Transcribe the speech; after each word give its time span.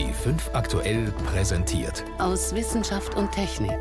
B5 0.00 0.54
aktuell 0.54 1.12
präsentiert. 1.26 2.06
Aus 2.16 2.54
Wissenschaft 2.54 3.16
und 3.16 3.30
Technik. 3.32 3.78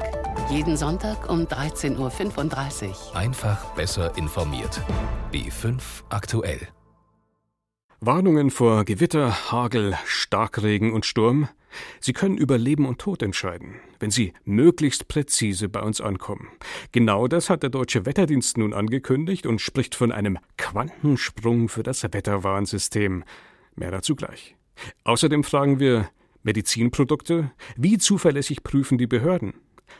Jeden 0.52 0.76
Sonntag 0.76 1.30
um 1.30 1.46
13.35 1.46 2.90
Uhr. 2.90 3.16
Einfach 3.16 3.74
besser 3.76 4.18
informiert. 4.18 4.82
B5 5.32 5.80
aktuell. 6.10 6.68
Warnungen 8.02 8.52
vor 8.52 8.84
Gewitter, 8.84 9.50
Hagel, 9.50 9.98
Starkregen 10.04 10.92
und 10.92 11.06
Sturm. 11.06 11.48
Sie 12.02 12.12
können 12.12 12.38
über 12.38 12.58
Leben 12.58 12.86
und 12.86 13.00
Tod 13.00 13.24
entscheiden, 13.24 13.76
wenn 14.02 14.12
sie 14.12 14.34
möglichst 14.44 15.08
präzise 15.08 15.70
bei 15.70 15.80
uns 15.80 16.02
ankommen. 16.02 16.50
Genau 16.92 17.30
das 17.30 17.50
hat 17.50 17.64
der 17.64 17.70
Deutsche 17.70 18.06
Wetterdienst 18.06 18.58
nun 18.58 18.74
angekündigt 18.74 19.46
und 19.46 19.62
spricht 19.62 19.96
von 19.96 20.12
einem 20.12 20.38
Quantensprung 20.58 21.70
für 21.70 21.84
das 21.84 22.04
Wetterwarnsystem. 22.04 23.24
Mehr 23.78 23.92
dazu 23.92 24.18
gleich. 24.18 24.59
Außerdem 25.04 25.44
fragen 25.44 25.80
wir 25.80 26.10
Medizinprodukte, 26.44 27.52
wie 27.76 27.98
zuverlässig 27.98 28.64
prüfen 28.64 28.98
die 28.98 29.08
Behörden? 29.08 29.54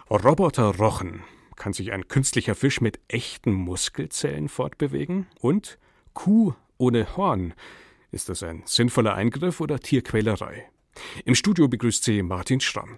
Roboterrochen, 0.10 1.24
kann 1.56 1.74
sich 1.74 1.92
ein 1.92 2.08
künstlicher 2.08 2.56
Fisch 2.56 2.82
mit 2.82 3.00
echten 3.08 3.54
Muskelzellen 3.54 4.50
fortbewegen? 4.50 5.28
Und 5.40 5.78
Kuh 6.14 6.54
ohne 6.78 7.18
Horn, 7.18 7.54
ist 8.12 8.30
das 8.30 8.42
ein 8.42 8.64
sinnvoller 8.66 9.14
Eingriff 9.14 9.60
oder 9.60 9.80
Tierquälerei? 9.80 10.70
Im 11.26 11.36
Studio 11.36 11.68
begrüßt 11.68 12.04
sie 12.04 12.24
Martin 12.24 12.60
Schramm. 12.60 12.98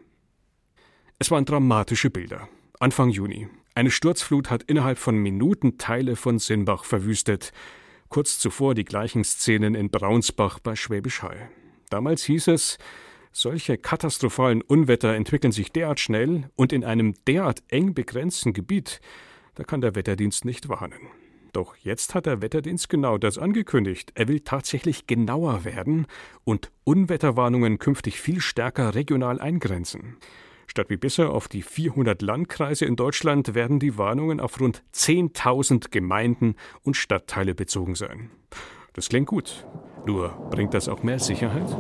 Es 1.20 1.32
waren 1.32 1.46
dramatische 1.46 2.10
Bilder. 2.10 2.48
Anfang 2.80 3.10
Juni. 3.10 3.48
Eine 3.76 3.92
Sturzflut 3.92 4.50
hat 4.50 4.64
innerhalb 4.64 4.98
von 4.98 5.18
Minuten 5.18 5.78
Teile 5.78 6.16
von 6.16 6.40
Sinnbach 6.40 6.84
verwüstet. 6.84 7.52
Kurz 8.10 8.40
zuvor 8.40 8.76
die 8.76 8.86
gleichen 8.86 9.24
Szenen 9.24 9.76
in 9.76 9.90
Braunsbach 9.90 10.60
bei 10.60 10.76
Schwäbisch 10.76 11.22
Hall. 11.22 11.50
Damals 11.92 12.24
hieß 12.24 12.48
es, 12.48 12.78
solche 13.34 13.78
katastrophalen 13.78 14.62
Unwetter 14.62 15.14
entwickeln 15.14 15.52
sich 15.52 15.72
derart 15.72 16.00
schnell 16.00 16.50
und 16.56 16.74
in 16.74 16.84
einem 16.86 17.14
derart 17.28 17.62
eng 17.68 17.94
begrenzten 17.94 18.54
Gebiet, 18.54 19.02
da 19.56 19.64
kann 19.64 19.82
der 19.82 19.94
Wetterdienst 19.94 20.46
nicht 20.46 20.70
warnen. 20.70 21.10
Doch 21.52 21.76
jetzt 21.76 22.16
hat 22.16 22.28
der 22.28 22.42
Wetterdienst 22.42 22.88
genau 22.88 23.18
das 23.18 23.38
angekündigt. 23.38 24.14
Er 24.16 24.30
will 24.30 24.40
tatsächlich 24.40 25.06
genauer 25.06 25.66
werden 25.66 26.08
und 26.46 26.72
Unwetterwarnungen 26.86 27.78
künftig 27.78 28.22
viel 28.22 28.40
stärker 28.40 28.96
regional 28.96 29.42
eingrenzen. 29.42 30.18
Statt 30.68 30.90
wie 30.90 30.96
bisher 30.96 31.32
auf 31.32 31.50
die 31.50 31.62
400 31.62 32.22
Landkreise 32.22 32.86
in 32.86 32.96
Deutschland 32.96 33.54
werden 33.54 33.82
die 33.82 33.98
Warnungen 33.98 34.40
auf 34.40 34.62
rund 34.62 34.82
10.000 34.94 35.90
Gemeinden 35.92 36.56
und 36.84 36.96
Stadtteile 36.96 37.54
bezogen 37.54 37.96
sein. 37.96 38.32
Das 38.94 39.10
klingt 39.10 39.28
gut. 39.28 39.66
Nur 40.06 40.30
bringt 40.50 40.74
das 40.74 40.90
auch 40.90 41.04
mehr 41.04 41.20
Sicherheit? 41.20 41.76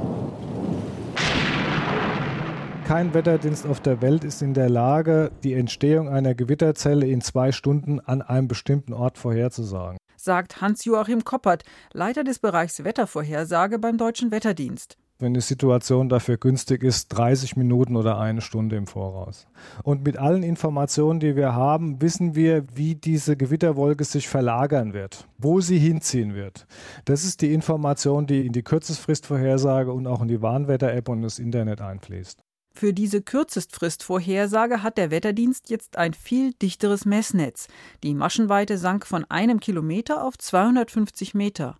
Kein 2.87 3.13
Wetterdienst 3.13 3.65
auf 3.65 3.79
der 3.79 4.01
Welt 4.01 4.23
ist 4.23 4.41
in 4.41 4.53
der 4.53 4.69
Lage, 4.69 5.31
die 5.43 5.53
Entstehung 5.53 6.09
einer 6.09 6.35
Gewitterzelle 6.35 7.07
in 7.07 7.21
zwei 7.21 7.51
Stunden 7.51 7.99
an 7.99 8.21
einem 8.21 8.47
bestimmten 8.47 8.93
Ort 8.93 9.17
vorherzusagen. 9.17 9.97
Sagt 10.17 10.61
Hans-Joachim 10.61 11.23
Koppert, 11.23 11.63
Leiter 11.93 12.23
des 12.23 12.39
Bereichs 12.39 12.83
Wettervorhersage 12.83 13.79
beim 13.79 13.97
Deutschen 13.97 14.31
Wetterdienst 14.31 14.97
wenn 15.21 15.33
die 15.33 15.41
Situation 15.41 16.09
dafür 16.09 16.37
günstig 16.37 16.83
ist, 16.83 17.09
30 17.09 17.55
Minuten 17.55 17.95
oder 17.95 18.19
eine 18.19 18.41
Stunde 18.41 18.75
im 18.75 18.87
Voraus. 18.87 19.47
Und 19.83 20.03
mit 20.03 20.17
allen 20.17 20.43
Informationen, 20.43 21.19
die 21.19 21.35
wir 21.35 21.53
haben, 21.53 22.01
wissen 22.01 22.35
wir, 22.35 22.65
wie 22.73 22.95
diese 22.95 23.37
Gewitterwolke 23.37 24.03
sich 24.03 24.27
verlagern 24.27 24.93
wird, 24.93 25.27
wo 25.37 25.61
sie 25.61 25.79
hinziehen 25.79 26.33
wird. 26.33 26.65
Das 27.05 27.23
ist 27.23 27.41
die 27.41 27.53
Information, 27.53 28.27
die 28.27 28.45
in 28.45 28.53
die 28.53 28.63
Kürzestfristvorhersage 28.63 29.91
und 29.91 30.07
auch 30.07 30.21
in 30.21 30.27
die 30.27 30.41
Warnwetter-App 30.41 31.09
und 31.09 31.21
das 31.21 31.39
Internet 31.39 31.81
einfließt. 31.81 32.43
Für 32.73 32.93
diese 32.93 33.21
Kürzestfristvorhersage 33.21 34.81
hat 34.81 34.97
der 34.97 35.11
Wetterdienst 35.11 35.69
jetzt 35.69 35.97
ein 35.97 36.13
viel 36.13 36.53
dichteres 36.53 37.05
Messnetz. 37.05 37.67
Die 38.01 38.13
Maschenweite 38.13 38.77
sank 38.77 39.05
von 39.05 39.25
einem 39.25 39.59
Kilometer 39.59 40.23
auf 40.23 40.37
250 40.37 41.33
Meter 41.33 41.75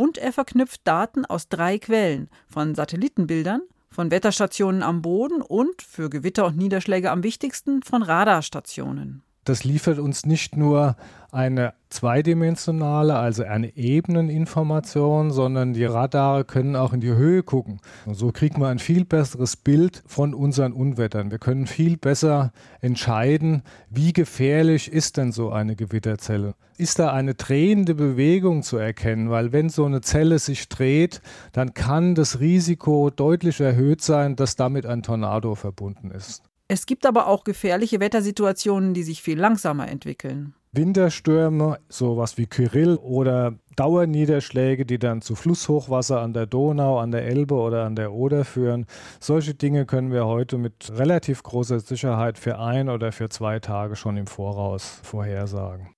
und 0.00 0.16
er 0.16 0.32
verknüpft 0.32 0.80
Daten 0.84 1.26
aus 1.26 1.50
drei 1.50 1.78
Quellen 1.78 2.30
von 2.48 2.74
Satellitenbildern, 2.74 3.60
von 3.90 4.10
Wetterstationen 4.10 4.82
am 4.82 5.02
Boden 5.02 5.42
und, 5.42 5.82
für 5.82 6.08
Gewitter 6.08 6.46
und 6.46 6.56
Niederschläge 6.56 7.10
am 7.10 7.22
wichtigsten, 7.22 7.82
von 7.82 8.02
Radarstationen. 8.02 9.22
Das 9.44 9.64
liefert 9.64 9.98
uns 9.98 10.26
nicht 10.26 10.56
nur 10.56 10.96
eine 11.32 11.72
zweidimensionale, 11.88 13.16
also 13.16 13.42
eine 13.44 13.76
Ebeneninformation, 13.76 15.30
sondern 15.30 15.72
die 15.72 15.84
Radare 15.84 16.44
können 16.44 16.76
auch 16.76 16.92
in 16.92 17.00
die 17.00 17.14
Höhe 17.14 17.42
gucken. 17.42 17.80
Und 18.04 18.14
so 18.14 18.32
kriegen 18.32 18.60
wir 18.60 18.68
ein 18.68 18.78
viel 18.78 19.04
besseres 19.04 19.56
Bild 19.56 20.02
von 20.06 20.34
unseren 20.34 20.72
Unwettern. 20.72 21.30
Wir 21.30 21.38
können 21.38 21.66
viel 21.66 21.96
besser 21.96 22.52
entscheiden, 22.80 23.62
wie 23.88 24.12
gefährlich 24.12 24.92
ist 24.92 25.16
denn 25.16 25.32
so 25.32 25.50
eine 25.50 25.76
Gewitterzelle. 25.76 26.54
Ist 26.76 26.98
da 26.98 27.12
eine 27.12 27.34
drehende 27.34 27.94
Bewegung 27.94 28.62
zu 28.62 28.76
erkennen? 28.76 29.30
Weil 29.30 29.52
wenn 29.52 29.68
so 29.68 29.84
eine 29.84 30.00
Zelle 30.00 30.38
sich 30.38 30.68
dreht, 30.68 31.22
dann 31.52 31.74
kann 31.74 32.14
das 32.14 32.40
Risiko 32.40 33.10
deutlich 33.10 33.60
erhöht 33.60 34.02
sein, 34.02 34.36
dass 34.36 34.56
damit 34.56 34.86
ein 34.86 35.02
Tornado 35.02 35.54
verbunden 35.54 36.10
ist. 36.10 36.49
Es 36.72 36.86
gibt 36.86 37.04
aber 37.04 37.26
auch 37.26 37.42
gefährliche 37.42 37.98
Wettersituationen, 37.98 38.94
die 38.94 39.02
sich 39.02 39.22
viel 39.22 39.36
langsamer 39.36 39.88
entwickeln. 39.88 40.54
Winterstürme, 40.70 41.80
sowas 41.88 42.38
wie 42.38 42.46
Kyrill 42.46 42.94
oder 42.94 43.54
Dauerniederschläge, 43.74 44.86
die 44.86 45.00
dann 45.00 45.20
zu 45.20 45.34
Flusshochwasser 45.34 46.20
an 46.20 46.32
der 46.32 46.46
Donau, 46.46 47.00
an 47.00 47.10
der 47.10 47.24
Elbe 47.24 47.56
oder 47.56 47.86
an 47.86 47.96
der 47.96 48.12
Oder 48.12 48.44
führen. 48.44 48.86
Solche 49.18 49.54
Dinge 49.54 49.84
können 49.84 50.12
wir 50.12 50.26
heute 50.26 50.58
mit 50.58 50.92
relativ 50.96 51.42
großer 51.42 51.80
Sicherheit 51.80 52.38
für 52.38 52.60
ein 52.60 52.88
oder 52.88 53.10
für 53.10 53.28
zwei 53.30 53.58
Tage 53.58 53.96
schon 53.96 54.16
im 54.16 54.28
Voraus 54.28 55.00
vorhersagen. 55.02 55.88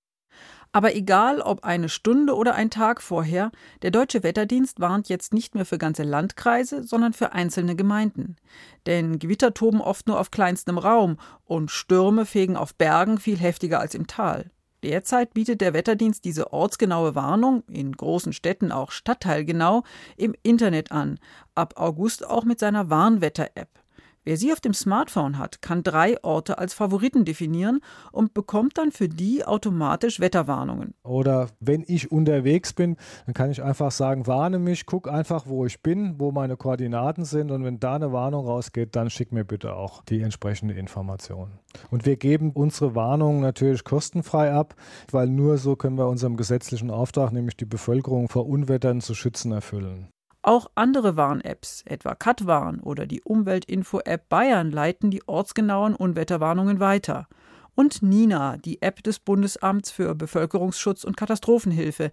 Aber 0.75 0.95
egal 0.95 1.39
ob 1.39 1.63
eine 1.63 1.87
Stunde 1.87 2.35
oder 2.35 2.55
ein 2.55 2.71
Tag 2.71 3.03
vorher, 3.03 3.51
der 3.83 3.91
Deutsche 3.91 4.23
Wetterdienst 4.23 4.79
warnt 4.79 5.07
jetzt 5.07 5.31
nicht 5.31 5.53
mehr 5.53 5.65
für 5.65 5.77
ganze 5.77 6.01
Landkreise, 6.01 6.83
sondern 6.83 7.13
für 7.13 7.31
einzelne 7.31 7.75
Gemeinden. 7.75 8.37
Denn 8.87 9.19
Gewitter 9.19 9.53
toben 9.53 9.81
oft 9.81 10.07
nur 10.07 10.19
auf 10.19 10.31
kleinstem 10.31 10.79
Raum 10.79 11.17
und 11.45 11.69
Stürme 11.69 12.25
fegen 12.25 12.57
auf 12.57 12.73
Bergen 12.73 13.19
viel 13.19 13.37
heftiger 13.37 13.79
als 13.79 13.93
im 13.93 14.07
Tal. 14.07 14.49
Derzeit 14.81 15.35
bietet 15.35 15.61
der 15.61 15.73
Wetterdienst 15.73 16.25
diese 16.25 16.51
ortsgenaue 16.51 17.13
Warnung, 17.13 17.63
in 17.69 17.91
großen 17.91 18.33
Städten 18.33 18.71
auch 18.71 18.91
stadtteilgenau, 18.91 19.83
im 20.17 20.35
Internet 20.41 20.91
an, 20.91 21.19
ab 21.53 21.75
August 21.77 22.27
auch 22.27 22.45
mit 22.45 22.59
seiner 22.59 22.89
Warnwetter-App. 22.89 23.72
Wer 24.25 24.37
sie 24.37 24.53
auf 24.53 24.61
dem 24.61 24.73
Smartphone 24.73 25.37
hat, 25.37 25.61
kann 25.61 25.83
drei 25.83 26.15
Orte 26.23 26.57
als 26.57 26.73
Favoriten 26.73 27.25
definieren 27.25 27.81
und 28.13 28.33
bekommt 28.33 28.77
dann 28.77 28.91
für 28.91 29.09
die 29.09 29.43
automatisch 29.43 30.21
Wetterwarnungen. 30.21 30.93
Oder 31.03 31.49
wenn 31.59 31.83
ich 31.85 32.09
unterwegs 32.09 32.71
bin, 32.71 32.95
dann 33.25 33.33
kann 33.33 33.51
ich 33.51 33.61
einfach 33.61 33.91
sagen, 33.91 34.25
warne 34.25 34.59
mich, 34.59 34.85
guck 34.85 35.09
einfach, 35.09 35.45
wo 35.47 35.65
ich 35.65 35.81
bin, 35.81 36.19
wo 36.19 36.31
meine 36.31 36.55
Koordinaten 36.55 37.25
sind 37.25 37.51
und 37.51 37.65
wenn 37.65 37.81
da 37.81 37.95
eine 37.95 38.13
Warnung 38.13 38.45
rausgeht, 38.45 38.95
dann 38.95 39.09
schick 39.09 39.33
mir 39.33 39.43
bitte 39.43 39.75
auch 39.75 40.03
die 40.05 40.21
entsprechende 40.21 40.73
Information. 40.73 41.51
Und 41.91 42.05
wir 42.05 42.15
geben 42.15 42.51
unsere 42.53 42.95
Warnungen 42.95 43.41
natürlich 43.41 43.83
kostenfrei 43.83 44.53
ab, 44.53 44.75
weil 45.11 45.27
nur 45.27 45.57
so 45.57 45.75
können 45.75 45.97
wir 45.97 46.07
unserem 46.07 46.37
gesetzlichen 46.37 46.91
Auftrag, 46.91 47.33
nämlich 47.33 47.57
die 47.57 47.65
Bevölkerung 47.65 48.29
vor 48.29 48.47
Unwettern 48.47 49.01
zu 49.01 49.15
schützen, 49.15 49.51
erfüllen. 49.51 50.12
Auch 50.45 50.69
andere 50.75 51.15
Warn-Apps, 51.15 51.83
etwa 51.85 52.15
Katwarn 52.15 52.81
oder 52.81 53.07
die 53.07 53.21
Umweltinfo-App 53.21 54.27
Bayern, 54.27 54.71
leiten 54.71 55.09
die 55.09 55.25
ortsgenauen 55.25 55.95
Unwetterwarnungen 55.95 56.81
weiter. 56.81 57.29
Und 57.75 58.03
Nina, 58.03 58.57
die 58.57 58.81
App 58.81 59.01
des 59.03 59.19
Bundesamts 59.19 59.89
für 59.89 60.13
Bevölkerungsschutz 60.15 61.05
und 61.05 61.15
Katastrophenhilfe. 61.15 62.11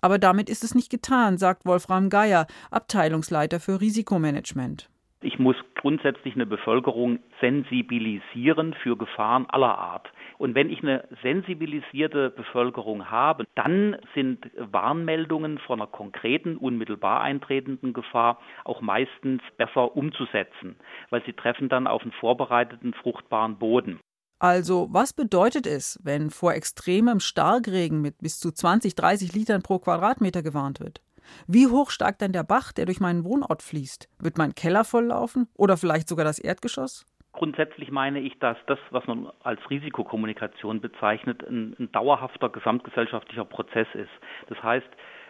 Aber 0.00 0.18
damit 0.18 0.48
ist 0.48 0.64
es 0.64 0.74
nicht 0.74 0.88
getan, 0.88 1.36
sagt 1.36 1.66
Wolfram 1.66 2.08
Geier, 2.08 2.46
Abteilungsleiter 2.70 3.60
für 3.60 3.78
Risikomanagement. 3.78 4.88
Ich 5.22 5.38
muss 5.38 5.56
grundsätzlich 5.76 6.34
eine 6.34 6.46
Bevölkerung 6.46 7.20
sensibilisieren 7.40 8.74
für 8.74 8.96
Gefahren 8.96 9.46
aller 9.48 9.78
Art. 9.78 10.12
Und 10.38 10.54
wenn 10.54 10.68
ich 10.68 10.82
eine 10.82 11.08
sensibilisierte 11.22 12.30
Bevölkerung 12.30 13.10
habe, 13.10 13.46
dann 13.54 13.96
sind 14.14 14.50
Warnmeldungen 14.56 15.58
von 15.58 15.80
einer 15.80 15.90
konkreten, 15.90 16.58
unmittelbar 16.58 17.22
eintretenden 17.22 17.94
Gefahr 17.94 18.38
auch 18.64 18.82
meistens 18.82 19.40
besser 19.56 19.96
umzusetzen, 19.96 20.76
weil 21.08 21.24
sie 21.24 21.32
treffen 21.32 21.70
dann 21.70 21.86
auf 21.86 22.02
einen 22.02 22.12
vorbereiteten, 22.12 22.92
fruchtbaren 22.92 23.58
Boden. 23.58 23.98
Also, 24.38 24.88
was 24.90 25.14
bedeutet 25.14 25.66
es, 25.66 25.98
wenn 26.04 26.28
vor 26.28 26.52
extremem 26.52 27.20
Starkregen 27.20 28.02
mit 28.02 28.18
bis 28.18 28.38
zu 28.38 28.52
20, 28.52 28.94
30 28.94 29.32
Litern 29.32 29.62
pro 29.62 29.78
Quadratmeter 29.78 30.42
gewarnt 30.42 30.78
wird? 30.78 31.00
Wie 31.46 31.66
hoch 31.66 31.90
steigt 31.90 32.22
dann 32.22 32.32
der 32.32 32.44
Bach, 32.44 32.72
der 32.72 32.86
durch 32.86 33.00
meinen 33.00 33.24
Wohnort 33.24 33.62
fließt? 33.62 34.08
Wird 34.20 34.38
mein 34.38 34.54
Keller 34.54 34.84
volllaufen 34.84 35.48
oder 35.54 35.76
vielleicht 35.76 36.08
sogar 36.08 36.24
das 36.24 36.38
Erdgeschoss? 36.38 37.06
Grundsätzlich 37.32 37.90
meine 37.90 38.20
ich, 38.20 38.38
dass 38.38 38.56
das, 38.66 38.78
was 38.90 39.06
man 39.06 39.30
als 39.42 39.60
Risikokommunikation 39.68 40.80
bezeichnet, 40.80 41.46
ein, 41.46 41.76
ein 41.78 41.92
dauerhafter 41.92 42.48
gesamtgesellschaftlicher 42.48 43.44
Prozess 43.44 43.88
ist. 43.92 44.10
Das 44.48 44.62
heißt, 44.62 44.88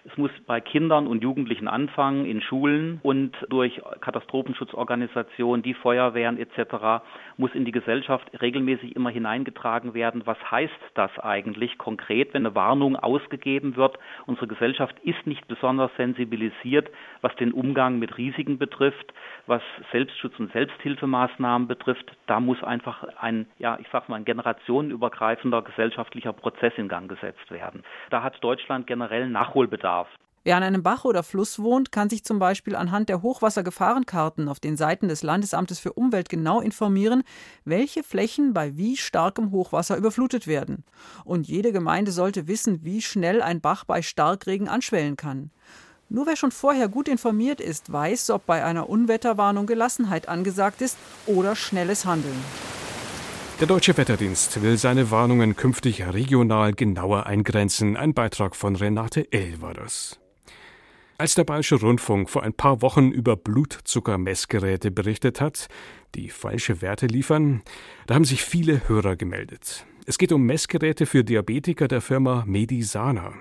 Es 0.08 0.17
muss 0.17 0.31
bei 0.47 0.61
Kindern 0.61 1.08
und 1.08 1.25
Jugendlichen 1.25 1.67
anfangen, 1.67 2.26
in 2.26 2.41
Schulen 2.41 3.00
und 3.03 3.32
durch 3.49 3.81
Katastrophenschutzorganisationen, 4.00 5.62
die 5.64 5.75
Feuerwehren 5.75 6.38
etc. 6.38 7.05
muss 7.37 7.53
in 7.55 7.64
die 7.64 7.73
Gesellschaft 7.73 8.25
regelmäßig 8.41 8.94
immer 8.94 9.11
hineingetragen 9.11 9.94
werden. 9.94 10.23
Was 10.25 10.38
heißt 10.49 10.73
das 10.94 11.11
eigentlich 11.19 11.76
konkret, 11.76 12.35
wenn 12.35 12.47
eine 12.47 12.55
Warnung 12.55 12.94
ausgegeben 12.94 13.75
wird? 13.75 13.99
Unsere 14.26 14.47
Gesellschaft 14.47 14.94
ist 15.03 15.26
nicht 15.26 15.49
besonders 15.49 15.91
sensibilisiert, 15.97 16.88
was 17.20 17.35
den 17.37 17.52
Umgang 17.52 17.99
mit 17.99 18.17
Risiken 18.17 18.59
betrifft, 18.59 19.12
was 19.47 19.62
Selbstschutz 19.91 20.38
und 20.38 20.52
Selbsthilfemaßnahmen 20.52 21.67
betrifft. 21.67 22.12
Da 22.29 22.38
muss 22.38 22.62
einfach 22.62 23.02
ein, 23.20 23.47
ja, 23.59 23.76
ich 23.81 23.88
sag 23.91 24.09
mal, 24.09 24.17
ein 24.17 24.25
generationenübergreifender 24.25 25.62
gesellschaftlicher 25.62 26.32
Prozess 26.32 26.75
in 26.76 26.88
Gang 26.88 27.09
gesetzt 27.09 27.50
werden. 27.50 27.82
Da 28.11 28.23
hat 28.23 28.43
Deutschland 28.44 28.87
generell 28.87 29.29
Nachholbedarf. 29.29 29.95
Wer 30.46 30.56
an 30.56 30.62
einem 30.62 30.84
Bach 30.84 31.04
oder 31.04 31.25
Fluss 31.25 31.58
wohnt, 31.58 31.90
kann 31.90 32.08
sich 32.08 32.22
zum 32.22 32.38
Beispiel 32.38 32.76
anhand 32.76 33.08
der 33.08 33.20
Hochwassergefahrenkarten 33.20 34.48
auf 34.48 34.60
den 34.60 34.76
Seiten 34.76 35.08
des 35.08 35.25
Landesamtes 35.25 35.81
für 35.81 35.94
Umwelt 35.94 36.28
genau 36.28 36.60
informieren, 36.60 37.25
welche 37.64 38.04
Flächen 38.04 38.54
bei 38.54 38.76
wie 38.76 38.96
starkem 38.96 39.50
Hochwasser 39.50 39.96
überflutet 39.96 40.46
werden. 40.46 40.84
Und 41.25 41.48
jede 41.48 41.72
Gemeinde 41.72 42.12
sollte 42.12 42.46
wissen, 42.46 42.84
wie 42.84 43.02
schnell 43.02 43.43
ein 43.43 43.60
Bach 43.60 43.84
bei 43.84 44.02
Starkregen 44.02 44.69
anschwellen 44.69 45.16
kann. 45.16 45.50
Nur 46.08 46.26
wer 46.26 46.37
schon 46.37 46.52
vorher 46.52 46.88
gut 46.88 47.08
informiert 47.08 47.60
ist, 47.60 47.92
weiß, 47.92 48.31
ob 48.31 48.46
bei 48.46 48.62
einer 48.62 48.88
Unwetterwarnung 48.88 49.66
Gelassenheit 49.66 50.28
angesagt 50.28 50.81
ist 50.81 50.96
oder 51.26 51.56
schnelles 51.56 52.04
Handeln. 52.04 52.40
Der 53.58 53.67
Deutsche 53.67 53.97
Wetterdienst 53.97 54.61
will 54.61 54.76
seine 54.76 55.11
Warnungen 55.11 55.56
künftig 55.56 56.06
regional 56.06 56.75
genauer 56.75 57.25
eingrenzen. 57.25 57.97
Ein 57.97 58.12
Beitrag 58.12 58.55
von 58.55 58.76
Renate 58.76 59.32
L. 59.32 59.62
war 59.62 59.73
das. 59.73 60.20
Als 61.17 61.37
der 61.37 61.44
Bayerische 61.44 61.76
Rundfunk 61.76 62.29
vor 62.29 62.43
ein 62.43 62.53
paar 62.53 62.82
Wochen 62.82 63.11
über 63.11 63.35
Blutzuckermessgeräte 63.35 64.91
berichtet 64.91 65.41
hat, 65.41 65.69
die 66.14 66.29
falsche 66.29 66.82
Werte 66.82 67.06
liefern, 67.06 67.62
da 68.06 68.17
haben 68.17 68.26
sich 68.26 68.44
viele 68.44 68.91
Hörer 68.91 69.17
gemeldet. 69.17 69.87
Es 70.05 70.19
geht 70.19 70.32
um 70.32 70.43
Messgeräte 70.43 71.06
für 71.06 71.25
Diabetiker 71.25 71.88
der 71.88 72.02
Firma 72.02 72.44
Medisana. 72.47 73.32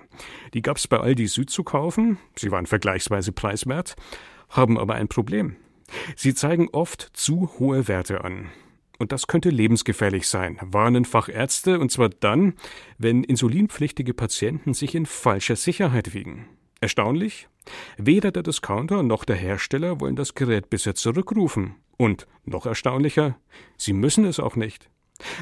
Die 0.53 0.61
gab 0.61 0.77
es 0.77 0.87
bei 0.87 0.97
Aldi 0.97 1.27
Süd 1.27 1.49
zu 1.49 1.65
kaufen, 1.65 2.19
sie 2.37 2.51
waren 2.51 2.67
vergleichsweise 2.67 3.33
preiswert, 3.33 3.97
haben 4.47 4.79
aber 4.79 4.93
ein 4.95 5.09
Problem. 5.09 5.57
Sie 6.15 6.33
zeigen 6.33 6.69
oft 6.71 7.09
zu 7.11 7.51
hohe 7.59 7.89
Werte 7.89 8.23
an. 8.23 8.49
Und 8.97 9.11
das 9.11 9.27
könnte 9.27 9.49
lebensgefährlich 9.49 10.27
sein, 10.27 10.57
warnen 10.61 11.05
Fachärzte, 11.05 11.79
und 11.79 11.91
zwar 11.91 12.09
dann, 12.09 12.53
wenn 12.97 13.23
insulinpflichtige 13.23 14.13
Patienten 14.13 14.73
sich 14.73 14.95
in 14.95 15.05
falscher 15.05 15.55
Sicherheit 15.55 16.13
wiegen. 16.13 16.47
Erstaunlich? 16.81 17.47
Weder 17.97 18.31
der 18.31 18.43
Discounter 18.43 19.03
noch 19.03 19.25
der 19.25 19.35
Hersteller 19.35 19.99
wollen 19.99 20.15
das 20.15 20.35
Gerät 20.35 20.69
bisher 20.69 20.95
zurückrufen. 20.95 21.75
Und 21.97 22.27
noch 22.43 22.65
erstaunlicher, 22.65 23.37
sie 23.77 23.93
müssen 23.93 24.25
es 24.25 24.39
auch 24.39 24.55
nicht. 24.55 24.89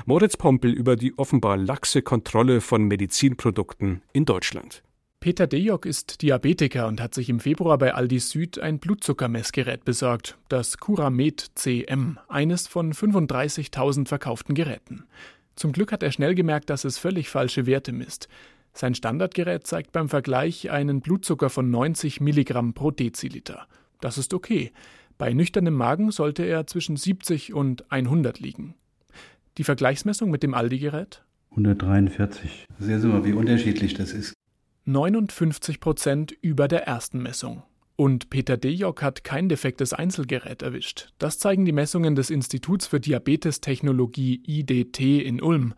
Moritz 0.06 0.38
Pompel 0.38 0.72
über 0.72 0.96
die 0.96 1.18
offenbar 1.18 1.58
laxe 1.58 2.02
Kontrolle 2.02 2.62
von 2.62 2.84
Medizinprodukten 2.84 4.04
in 4.14 4.26
Deutschland. 4.26 4.84
Peter 5.24 5.48
Dejok 5.48 5.86
ist 5.86 6.22
Diabetiker 6.22 6.86
und 6.86 7.00
hat 7.00 7.14
sich 7.14 7.30
im 7.30 7.40
Februar 7.40 7.78
bei 7.78 7.94
Aldi 7.94 8.20
Süd 8.20 8.60
ein 8.60 8.80
Blutzuckermessgerät 8.80 9.86
besorgt, 9.86 10.38
das 10.50 10.80
Curamed 10.80 11.52
CM, 11.56 12.20
eines 12.28 12.68
von 12.68 12.92
35.000 12.92 14.10
verkauften 14.10 14.54
Geräten. 14.54 15.06
Zum 15.56 15.72
Glück 15.72 15.94
hat 15.94 16.04
er 16.04 16.12
schnell 16.12 16.36
gemerkt, 16.36 16.70
dass 16.70 16.84
es 16.84 16.98
völlig 16.98 17.30
falsche 17.30 17.66
Werte 17.66 17.94
misst. 17.94 18.28
Sein 18.74 18.96
Standardgerät 18.96 19.66
zeigt 19.66 19.94
beim 19.94 20.10
Vergleich 20.10 20.72
einen 20.72 21.00
Blutzucker 21.00 21.50
von 21.50 21.72
90 21.72 22.20
Milligramm 22.20 22.74
pro 22.74 22.92
Deziliter. 22.92 23.66
Das 24.02 24.18
ist 24.18 24.34
okay. 24.34 24.74
Bei 25.18 25.32
nüchternem 25.32 25.76
Magen 25.76 26.12
sollte 26.12 26.44
er 26.44 26.68
zwischen 26.68 26.98
70 26.98 27.54
und 27.54 27.90
100 27.90 28.42
liegen. 28.42 28.76
Die 29.58 29.64
Vergleichsmessung 29.64 30.30
mit 30.30 30.44
dem 30.44 30.54
Aldi-Gerät? 30.54 31.24
143. 31.52 32.66
Sehr 32.78 33.00
mal, 33.00 33.24
wie 33.24 33.32
unterschiedlich 33.32 33.94
das 33.94 34.12
ist. 34.12 34.33
59 34.86 35.80
Prozent 35.80 36.34
über 36.42 36.68
der 36.68 36.86
ersten 36.86 37.22
Messung. 37.24 37.64
Und 37.96 38.30
Peter 38.30 38.58
Dejok 38.58 39.02
hat 39.02 39.24
kein 39.24 39.48
defektes 39.48 39.94
Einzelgerät 39.94 40.62
erwischt. 40.62 41.14
Das 41.20 41.40
zeigen 41.40 41.64
die 41.64 41.72
Messungen 41.72 42.16
des 42.16 42.30
Instituts 42.30 42.88
für 42.88 43.00
Diabetestechnologie 43.00 44.42
IDT 44.46 45.00
in 45.00 45.42
Ulm. 45.42 45.74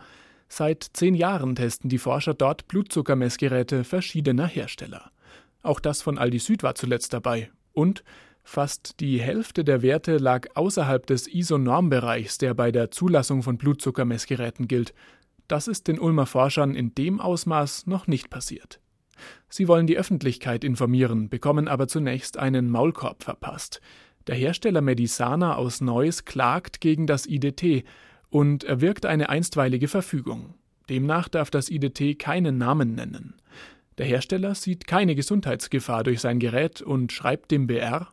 Seit 0.47 0.83
zehn 0.93 1.13
Jahren 1.13 1.55
testen 1.55 1.87
die 1.87 1.99
Forscher 1.99 2.33
dort 2.33 2.67
Blutzuckermessgeräte 2.67 3.83
verschiedener 3.83 4.47
Hersteller. 4.47 5.11
Auch 5.61 5.79
das 5.79 6.01
von 6.01 6.17
Aldi 6.17 6.39
Süd 6.39 6.63
war 6.63 6.73
zuletzt 6.73 7.13
dabei. 7.13 7.51
Und 7.73 8.03
fast 8.43 8.99
die 9.01 9.21
Hälfte 9.21 9.63
der 9.63 9.83
Werte 9.83 10.17
lag 10.17 10.47
außerhalb 10.55 11.05
des 11.05 11.27
ISO-Normbereichs, 11.27 12.39
der 12.39 12.55
bei 12.55 12.71
der 12.71 12.89
Zulassung 12.89 13.43
von 13.43 13.57
Blutzuckermessgeräten 13.57 14.67
gilt. 14.67 14.95
Das 15.47 15.67
ist 15.67 15.87
den 15.87 15.99
Ulmer 15.99 16.25
Forschern 16.25 16.73
in 16.73 16.95
dem 16.95 17.19
Ausmaß 17.19 17.85
noch 17.85 18.07
nicht 18.07 18.31
passiert. 18.31 18.79
Sie 19.49 19.67
wollen 19.67 19.87
die 19.87 19.97
Öffentlichkeit 19.97 20.63
informieren, 20.63 21.29
bekommen 21.29 21.67
aber 21.67 21.87
zunächst 21.87 22.37
einen 22.37 22.69
Maulkorb 22.69 23.23
verpasst. 23.23 23.81
Der 24.27 24.35
Hersteller 24.35 24.81
Medisana 24.81 25.55
aus 25.55 25.81
Neuss 25.81 26.25
klagt 26.25 26.81
gegen 26.81 27.07
das 27.07 27.25
IDT, 27.25 27.85
und 28.35 28.65
erwirkt 28.65 29.05
eine 29.05 29.29
einstweilige 29.29 29.87
Verfügung. 29.87 30.55
Demnach 30.89 31.29
darf 31.29 31.49
das 31.49 31.69
IDT 31.69 32.19
keinen 32.19 32.57
Namen 32.57 32.93
nennen. 32.93 33.35
Der 33.97 34.05
Hersteller 34.05 34.55
sieht 34.55 34.87
keine 34.87 35.15
Gesundheitsgefahr 35.15 36.03
durch 36.03 36.19
sein 36.19 36.39
Gerät 36.39 36.81
und 36.81 37.13
schreibt 37.13 37.51
dem 37.51 37.65
BR 37.67 38.11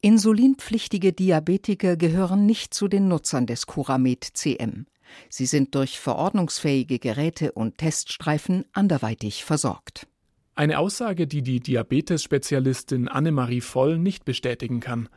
Insulinpflichtige 0.00 1.12
Diabetiker 1.12 1.96
gehören 1.96 2.46
nicht 2.46 2.72
zu 2.72 2.86
den 2.86 3.08
Nutzern 3.08 3.46
des 3.46 3.66
Curamed 3.66 4.22
CM. 4.22 4.86
Sie 5.28 5.46
sind 5.46 5.74
durch 5.74 5.98
verordnungsfähige 5.98 7.00
Geräte 7.00 7.50
und 7.50 7.78
Teststreifen 7.78 8.64
anderweitig 8.74 9.44
versorgt. 9.44 10.06
Eine 10.56 10.78
Aussage, 10.78 11.26
die 11.26 11.42
die 11.42 11.58
Diabetes-Spezialistin 11.58 13.08
Annemarie 13.08 13.60
Voll 13.60 13.98
nicht 13.98 14.24
bestätigen 14.24 14.78
kann. 14.78 15.08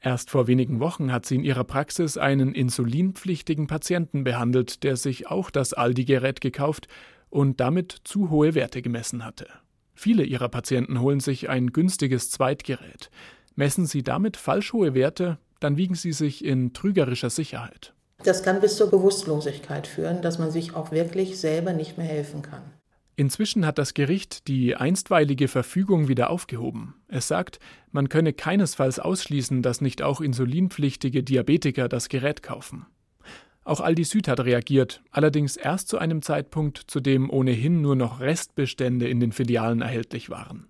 Erst 0.00 0.28
vor 0.28 0.48
wenigen 0.48 0.80
Wochen 0.80 1.12
hat 1.12 1.24
sie 1.24 1.36
in 1.36 1.44
ihrer 1.44 1.64
Praxis 1.64 2.18
einen 2.18 2.54
insulinpflichtigen 2.54 3.68
Patienten 3.68 4.22
behandelt, 4.22 4.82
der 4.82 4.96
sich 4.96 5.28
auch 5.28 5.50
das 5.50 5.72
Aldi-Gerät 5.72 6.42
gekauft 6.42 6.88
und 7.30 7.60
damit 7.60 8.00
zu 8.04 8.28
hohe 8.28 8.54
Werte 8.54 8.82
gemessen 8.82 9.24
hatte. 9.24 9.46
Viele 9.94 10.24
ihrer 10.24 10.50
Patienten 10.50 11.00
holen 11.00 11.20
sich 11.20 11.48
ein 11.48 11.68
günstiges 11.68 12.30
Zweitgerät. 12.30 13.10
Messen 13.54 13.86
sie 13.86 14.02
damit 14.02 14.36
falsch 14.36 14.74
hohe 14.74 14.92
Werte, 14.92 15.38
dann 15.60 15.78
wiegen 15.78 15.94
sie 15.94 16.12
sich 16.12 16.44
in 16.44 16.74
trügerischer 16.74 17.30
Sicherheit. 17.30 17.94
Das 18.24 18.42
kann 18.42 18.60
bis 18.60 18.76
zur 18.76 18.90
Bewusstlosigkeit 18.90 19.86
führen, 19.86 20.20
dass 20.20 20.38
man 20.38 20.50
sich 20.50 20.74
auch 20.74 20.92
wirklich 20.92 21.38
selber 21.38 21.72
nicht 21.72 21.96
mehr 21.96 22.06
helfen 22.06 22.42
kann. 22.42 22.62
Inzwischen 23.22 23.64
hat 23.64 23.78
das 23.78 23.94
Gericht 23.94 24.48
die 24.48 24.74
einstweilige 24.74 25.46
Verfügung 25.46 26.08
wieder 26.08 26.28
aufgehoben. 26.28 26.94
Es 27.06 27.28
sagt, 27.28 27.60
man 27.92 28.08
könne 28.08 28.32
keinesfalls 28.32 28.98
ausschließen, 28.98 29.62
dass 29.62 29.80
nicht 29.80 30.02
auch 30.02 30.20
insulinpflichtige 30.20 31.22
Diabetiker 31.22 31.88
das 31.88 32.08
Gerät 32.08 32.42
kaufen. 32.42 32.84
Auch 33.62 33.80
Aldi 33.80 34.02
Süd 34.02 34.26
hat 34.26 34.40
reagiert, 34.40 35.04
allerdings 35.12 35.56
erst 35.56 35.86
zu 35.86 35.98
einem 35.98 36.20
Zeitpunkt, 36.20 36.78
zu 36.78 36.98
dem 36.98 37.30
ohnehin 37.30 37.80
nur 37.80 37.94
noch 37.94 38.18
Restbestände 38.18 39.06
in 39.06 39.20
den 39.20 39.30
Filialen 39.30 39.82
erhältlich 39.82 40.28
waren. 40.28 40.68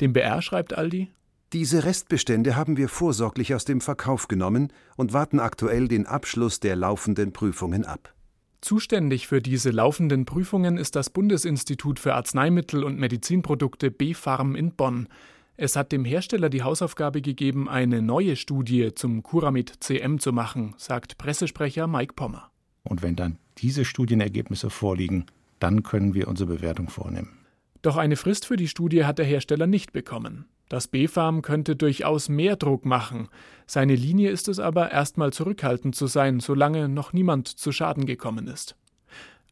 Dem 0.00 0.14
BR 0.14 0.40
schreibt 0.40 0.72
Aldi 0.72 1.10
Diese 1.52 1.84
Restbestände 1.84 2.56
haben 2.56 2.78
wir 2.78 2.88
vorsorglich 2.88 3.54
aus 3.54 3.66
dem 3.66 3.82
Verkauf 3.82 4.26
genommen 4.26 4.72
und 4.96 5.12
warten 5.12 5.38
aktuell 5.38 5.86
den 5.86 6.06
Abschluss 6.06 6.60
der 6.60 6.76
laufenden 6.76 7.34
Prüfungen 7.34 7.84
ab. 7.84 8.14
Zuständig 8.60 9.26
für 9.26 9.40
diese 9.40 9.70
laufenden 9.70 10.26
Prüfungen 10.26 10.76
ist 10.76 10.94
das 10.94 11.08
Bundesinstitut 11.10 11.98
für 11.98 12.14
Arzneimittel 12.14 12.84
und 12.84 12.98
Medizinprodukte 12.98 13.90
BfArM 13.90 14.54
in 14.54 14.72
Bonn. 14.72 15.08
Es 15.56 15.76
hat 15.76 15.92
dem 15.92 16.04
Hersteller 16.04 16.50
die 16.50 16.62
Hausaufgabe 16.62 17.22
gegeben, 17.22 17.68
eine 17.68 18.02
neue 18.02 18.36
Studie 18.36 18.94
zum 18.94 19.22
Curamid 19.22 19.72
CM 19.80 20.18
zu 20.18 20.32
machen, 20.32 20.74
sagt 20.76 21.16
Pressesprecher 21.16 21.86
Mike 21.86 22.14
Pommer. 22.14 22.50
Und 22.82 23.02
wenn 23.02 23.16
dann 23.16 23.38
diese 23.58 23.84
Studienergebnisse 23.84 24.70
vorliegen, 24.70 25.26
dann 25.58 25.82
können 25.82 26.14
wir 26.14 26.28
unsere 26.28 26.54
Bewertung 26.54 26.88
vornehmen. 26.88 27.38
Doch 27.82 27.96
eine 27.96 28.16
Frist 28.16 28.46
für 28.46 28.56
die 28.56 28.68
Studie 28.68 29.04
hat 29.04 29.18
der 29.18 29.26
Hersteller 29.26 29.66
nicht 29.66 29.92
bekommen. 29.92 30.46
Das 30.70 30.86
BfArM 30.86 31.42
könnte 31.42 31.74
durchaus 31.74 32.28
mehr 32.28 32.54
Druck 32.54 32.86
machen. 32.86 33.28
Seine 33.66 33.96
Linie 33.96 34.30
ist 34.30 34.46
es 34.46 34.60
aber, 34.60 34.92
erstmal 34.92 35.32
zurückhaltend 35.32 35.96
zu 35.96 36.06
sein, 36.06 36.38
solange 36.38 36.88
noch 36.88 37.12
niemand 37.12 37.48
zu 37.48 37.72
Schaden 37.72 38.06
gekommen 38.06 38.46
ist. 38.46 38.76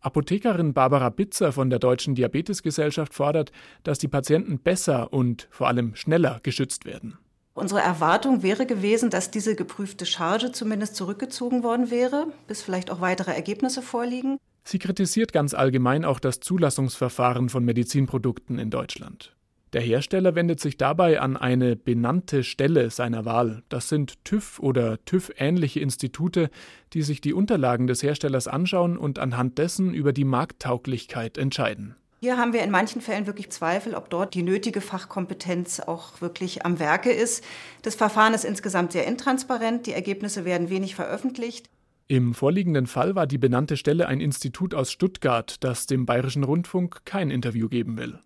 Apothekerin 0.01 0.75
Barbara 0.75 1.09
Bitzer 1.09 1.51
von 1.51 1.71
der 1.71 1.81
Deutschen 1.81 2.15
Diabetesgesellschaft 2.15 3.15
fordert, 3.15 3.51
dass 3.83 3.99
die 3.99 4.07
Patienten 4.07 4.61
besser 4.61 5.13
und 5.13 5.49
vor 5.51 5.67
allem 5.67 5.97
schneller 5.97 6.39
geschützt 6.45 6.85
werden. 6.85 7.19
Unsere 7.53 7.81
Erwartung 7.81 8.45
wäre 8.45 8.65
gewesen, 8.65 9.11
dass 9.11 9.33
diese 9.33 9.57
geprüfte 9.57 10.07
Charge 10.07 10.53
zumindest 10.53 10.95
zurückgezogen 10.95 11.65
worden 11.65 11.91
wäre, 11.91 12.29
bis 12.47 12.63
vielleicht 12.63 12.93
auch 12.93 13.01
weitere 13.01 13.33
Ergebnisse 13.33 13.83
vorliegen. 13.83 14.39
Sie 14.63 14.79
kritisiert 14.79 15.33
ganz 15.33 15.53
allgemein 15.53 16.05
auch 16.05 16.21
das 16.21 16.39
Zulassungsverfahren 16.39 17.49
von 17.49 17.65
Medizinprodukten 17.65 18.61
in 18.61 18.71
Deutschland. 18.71 19.35
Der 19.75 19.83
Hersteller 19.83 20.35
wendet 20.35 20.61
sich 20.61 20.79
dabei 20.79 21.21
an 21.21 21.37
eine 21.37 21.77
benannte 21.77 22.43
Stelle 22.43 22.91
seiner 22.91 23.25
Wahl. 23.25 23.63
Das 23.69 23.89
sind 23.89 24.25
TÜV 24.25 24.59
oder 24.61 25.05
TÜV-ähnliche 25.05 25.81
Institute, 25.81 26.51
die 26.95 27.03
sich 27.03 27.21
die 27.21 27.35
Unterlagen 27.35 27.87
des 27.87 28.03
Herstellers 28.03 28.49
anschauen 28.49 28.97
und 28.97 29.19
anhand 29.19 29.59
dessen 29.59 29.93
über 29.93 30.13
die 30.13 30.25
Markttauglichkeit 30.25 31.37
entscheiden. 31.37 31.97
Hier 32.21 32.37
haben 32.37 32.53
wir 32.53 32.63
in 32.63 32.71
manchen 32.71 33.01
Fällen 33.01 33.27
wirklich 33.27 33.51
Zweifel, 33.51 33.95
ob 33.95 34.11
dort 34.11 34.35
die 34.35 34.43
nötige 34.43 34.81
Fachkompetenz 34.81 35.79
auch 35.79 36.21
wirklich 36.21 36.65
am 36.65 36.81
Werke 36.81 37.13
ist. 37.13 37.45
Das 37.83 37.95
Verfahren 37.95 38.35
ist 38.35 38.45
insgesamt 38.45 38.93
sehr 38.93 39.07
intransparent, 39.07 39.87
die 39.87 39.93
Ergebnisse 39.93 40.45
werden 40.45 40.69
wenig 40.69 40.97
veröffentlicht. 40.97 41.69
Im 42.09 42.33
vorliegenden 42.33 42.87
Fall 42.87 43.15
war 43.15 43.27
die 43.27 43.39
benannte 43.39 43.77
Stelle 43.77 44.09
ein 44.09 44.21
Institut 44.21 44.75
aus 44.75 44.91
Stuttgart, 44.91 45.63
das 45.63 45.87
dem 45.87 46.07
Bayerischen 46.07 46.43
Rundfunk 46.43 47.05
kein 47.05 47.31
Interview 47.31 47.69
geben 47.69 47.99
will. 47.99 48.19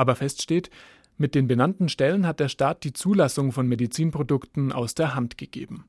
Aber 0.00 0.16
fest 0.16 0.40
steht, 0.40 0.70
mit 1.18 1.34
den 1.34 1.46
benannten 1.46 1.90
Stellen 1.90 2.26
hat 2.26 2.40
der 2.40 2.48
Staat 2.48 2.84
die 2.84 2.94
Zulassung 2.94 3.52
von 3.52 3.66
Medizinprodukten 3.66 4.72
aus 4.72 4.94
der 4.94 5.14
Hand 5.14 5.36
gegeben. 5.36 5.84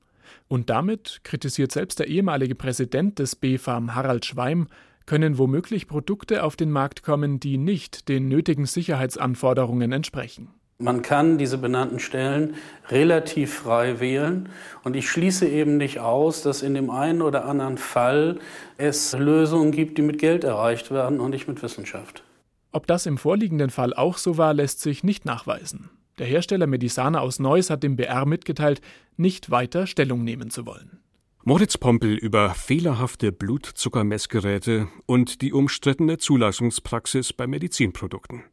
Und 0.49 0.69
damit, 0.69 1.21
kritisiert 1.23 1.71
selbst 1.71 1.97
der 1.99 2.09
ehemalige 2.09 2.53
Präsident 2.53 3.19
des 3.19 3.37
BfArM 3.37 3.95
Harald 3.95 4.25
Schweim, 4.25 4.67
können 5.05 5.37
womöglich 5.37 5.87
Produkte 5.87 6.43
auf 6.43 6.57
den 6.57 6.71
Markt 6.71 7.03
kommen, 7.03 7.39
die 7.39 7.57
nicht 7.57 8.09
den 8.09 8.27
nötigen 8.27 8.65
Sicherheitsanforderungen 8.65 9.93
entsprechen. 9.93 10.49
Man 10.77 11.03
kann 11.03 11.37
diese 11.37 11.57
benannten 11.57 11.99
Stellen 11.99 12.55
relativ 12.89 13.53
frei 13.53 14.01
wählen 14.01 14.49
und 14.83 14.97
ich 14.97 15.09
schließe 15.09 15.47
eben 15.47 15.77
nicht 15.77 15.99
aus, 15.99 16.41
dass 16.41 16.63
in 16.63 16.73
dem 16.73 16.89
einen 16.89 17.21
oder 17.21 17.45
anderen 17.45 17.77
Fall 17.77 18.39
es 18.77 19.17
Lösungen 19.17 19.71
gibt, 19.71 19.97
die 19.97 20.01
mit 20.01 20.17
Geld 20.17 20.43
erreicht 20.43 20.91
werden 20.91 21.21
und 21.21 21.29
nicht 21.29 21.47
mit 21.47 21.63
Wissenschaft. 21.63 22.25
Ob 22.71 22.87
das 22.87 23.05
im 23.05 23.17
vorliegenden 23.17 23.69
Fall 23.69 23.93
auch 23.93 24.17
so 24.17 24.37
war, 24.37 24.53
lässt 24.53 24.79
sich 24.79 25.03
nicht 25.03 25.25
nachweisen. 25.25 25.89
Der 26.17 26.27
Hersteller 26.27 26.67
Medisana 26.67 27.19
aus 27.19 27.39
Neuss 27.39 27.69
hat 27.69 27.83
dem 27.83 27.95
BR 27.95 28.25
mitgeteilt, 28.25 28.81
nicht 29.17 29.51
weiter 29.51 29.87
Stellung 29.87 30.23
nehmen 30.23 30.51
zu 30.51 30.65
wollen. 30.65 30.99
Moritz 31.43 31.77
Pompel 31.77 32.13
über 32.13 32.51
fehlerhafte 32.53 33.31
Blutzuckermessgeräte 33.31 34.87
und 35.07 35.41
die 35.41 35.53
umstrittene 35.53 36.17
Zulassungspraxis 36.19 37.33
bei 37.33 37.47
Medizinprodukten. 37.47 38.43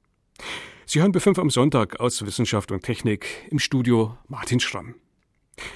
Sie 0.87 1.01
hören 1.01 1.13
B5 1.13 1.39
am 1.39 1.51
Sonntag 1.51 2.01
aus 2.01 2.25
Wissenschaft 2.25 2.73
und 2.73 2.83
Technik 2.83 3.27
im 3.51 3.59
Studio 3.59 4.17
Martin 4.27 4.59
Schramm. 4.59 4.95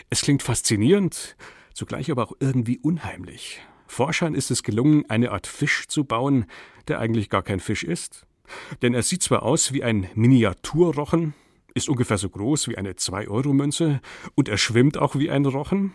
Es 0.08 0.22
klingt 0.22 0.42
faszinierend, 0.42 1.36
zugleich 1.74 2.10
aber 2.10 2.24
auch 2.24 2.32
irgendwie 2.40 2.78
unheimlich. 2.78 3.60
Forschern 3.86 4.34
ist 4.34 4.50
es 4.50 4.62
gelungen, 4.62 5.04
eine 5.10 5.32
Art 5.32 5.46
Fisch 5.46 5.86
zu 5.88 6.04
bauen, 6.04 6.46
der 6.88 6.98
eigentlich 6.98 7.28
gar 7.28 7.42
kein 7.42 7.60
Fisch 7.60 7.84
ist. 7.84 8.26
Denn 8.82 8.94
er 8.94 9.02
sieht 9.02 9.22
zwar 9.22 9.42
aus 9.42 9.72
wie 9.72 9.82
ein 9.82 10.08
Miniaturrochen, 10.14 11.34
ist 11.74 11.88
ungefähr 11.88 12.18
so 12.18 12.28
groß 12.28 12.68
wie 12.68 12.76
eine 12.76 12.92
2-Euro-Münze 12.92 14.00
und 14.34 14.48
er 14.48 14.58
schwimmt 14.58 14.98
auch 14.98 15.16
wie 15.16 15.30
ein 15.30 15.46
Rochen. 15.46 15.94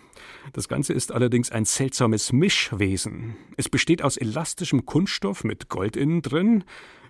Das 0.54 0.68
Ganze 0.68 0.94
ist 0.94 1.12
allerdings 1.12 1.52
ein 1.52 1.66
seltsames 1.66 2.34
Mischwesen. 2.34 3.36
Es 3.58 3.70
besteht 3.70 4.02
aus 4.02 4.18
elastischem 4.18 4.86
Kunststoff 4.86 5.44
mit 5.44 5.70
Gold 5.70 5.96
innen 5.96 6.22
drin, 6.22 6.64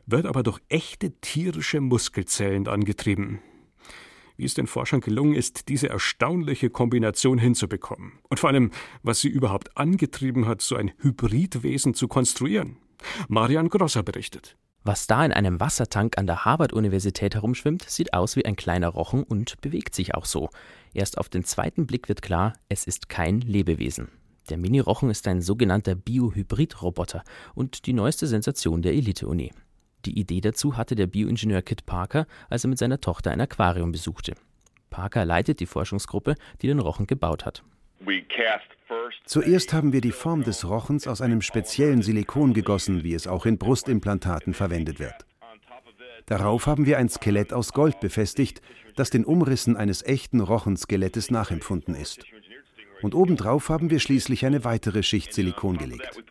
wird 0.05 0.25
aber 0.25 0.43
durch 0.43 0.59
echte 0.69 1.11
tierische 1.21 1.81
Muskelzellen 1.81 2.67
angetrieben. 2.67 3.39
Wie 4.37 4.45
es 4.45 4.53
den 4.53 4.67
Forschern 4.67 5.01
gelungen 5.01 5.33
ist, 5.33 5.67
diese 5.67 5.89
erstaunliche 5.89 6.69
Kombination 6.69 7.39
hinzubekommen. 7.39 8.19
Und 8.29 8.39
vor 8.39 8.49
allem, 8.49 8.71
was 9.01 9.19
sie 9.19 9.29
überhaupt 9.29 9.75
angetrieben 9.75 10.45
hat, 10.45 10.61
so 10.61 10.75
ein 10.75 10.91
Hybridwesen 10.99 11.95
zu 11.95 12.07
konstruieren. 12.07 12.77
Marian 13.27 13.69
Grosser 13.69 14.03
berichtet. 14.03 14.55
Was 14.87 15.05
da 15.05 15.25
in 15.25 15.33
einem 15.33 15.59
Wassertank 15.59 16.17
an 16.17 16.27
der 16.27 16.45
Harvard-Universität 16.45 17.35
herumschwimmt, 17.35 17.83
sieht 17.89 18.13
aus 18.13 18.37
wie 18.37 18.45
ein 18.45 18.55
kleiner 18.55 18.87
Rochen 18.87 19.23
und 19.23 19.59
bewegt 19.59 19.93
sich 19.93 20.15
auch 20.15 20.23
so. 20.23 20.49
Erst 20.93 21.17
auf 21.17 21.27
den 21.27 21.43
zweiten 21.43 21.85
Blick 21.85 22.07
wird 22.07 22.21
klar, 22.21 22.53
es 22.69 22.87
ist 22.87 23.09
kein 23.09 23.41
Lebewesen. 23.41 24.07
Der 24.49 24.57
Mini-Rochen 24.57 25.09
ist 25.09 25.27
ein 25.27 25.41
sogenannter 25.41 25.93
Biohybrid-Roboter 25.93 27.25
und 27.53 27.85
die 27.85 27.91
neueste 27.91 28.27
Sensation 28.27 28.81
der 28.81 28.93
Elite-Uni. 28.93 29.51
Die 30.05 30.17
Idee 30.17 30.39
dazu 30.39 30.77
hatte 30.77 30.95
der 30.95 31.07
Bioingenieur 31.07 31.63
Kit 31.63 31.85
Parker, 31.85 32.25
als 32.49 32.63
er 32.63 32.69
mit 32.69 32.79
seiner 32.79 33.01
Tochter 33.01 33.31
ein 33.31 33.41
Aquarium 33.41 33.91
besuchte. 33.91 34.35
Parker 34.89 35.25
leitet 35.25 35.59
die 35.59 35.65
Forschungsgruppe, 35.65 36.35
die 36.61 36.67
den 36.67 36.79
Rochen 36.79 37.07
gebaut 37.07 37.45
hat. 37.45 37.61
Zuerst 39.25 39.73
haben 39.73 39.93
wir 39.93 40.01
die 40.01 40.11
Form 40.11 40.43
des 40.43 40.67
Rochens 40.67 41.07
aus 41.07 41.21
einem 41.21 41.41
speziellen 41.41 42.01
Silikon 42.01 42.53
gegossen, 42.53 43.03
wie 43.03 43.13
es 43.13 43.27
auch 43.27 43.45
in 43.45 43.57
Brustimplantaten 43.57 44.53
verwendet 44.53 44.99
wird. 44.99 45.25
Darauf 46.25 46.67
haben 46.67 46.85
wir 46.85 46.97
ein 46.97 47.09
Skelett 47.09 47.53
aus 47.53 47.73
Gold 47.73 47.99
befestigt, 47.99 48.61
das 48.95 49.09
den 49.09 49.25
Umrissen 49.25 49.77
eines 49.77 50.03
echten 50.03 50.41
Rochenskelettes 50.41 51.31
nachempfunden 51.31 51.95
ist. 51.95 52.25
Und 53.01 53.15
obendrauf 53.15 53.69
haben 53.69 53.89
wir 53.89 53.99
schließlich 53.99 54.45
eine 54.45 54.63
weitere 54.63 55.03
Schicht 55.03 55.33
Silikon 55.33 55.77
gelegt. 55.77 56.21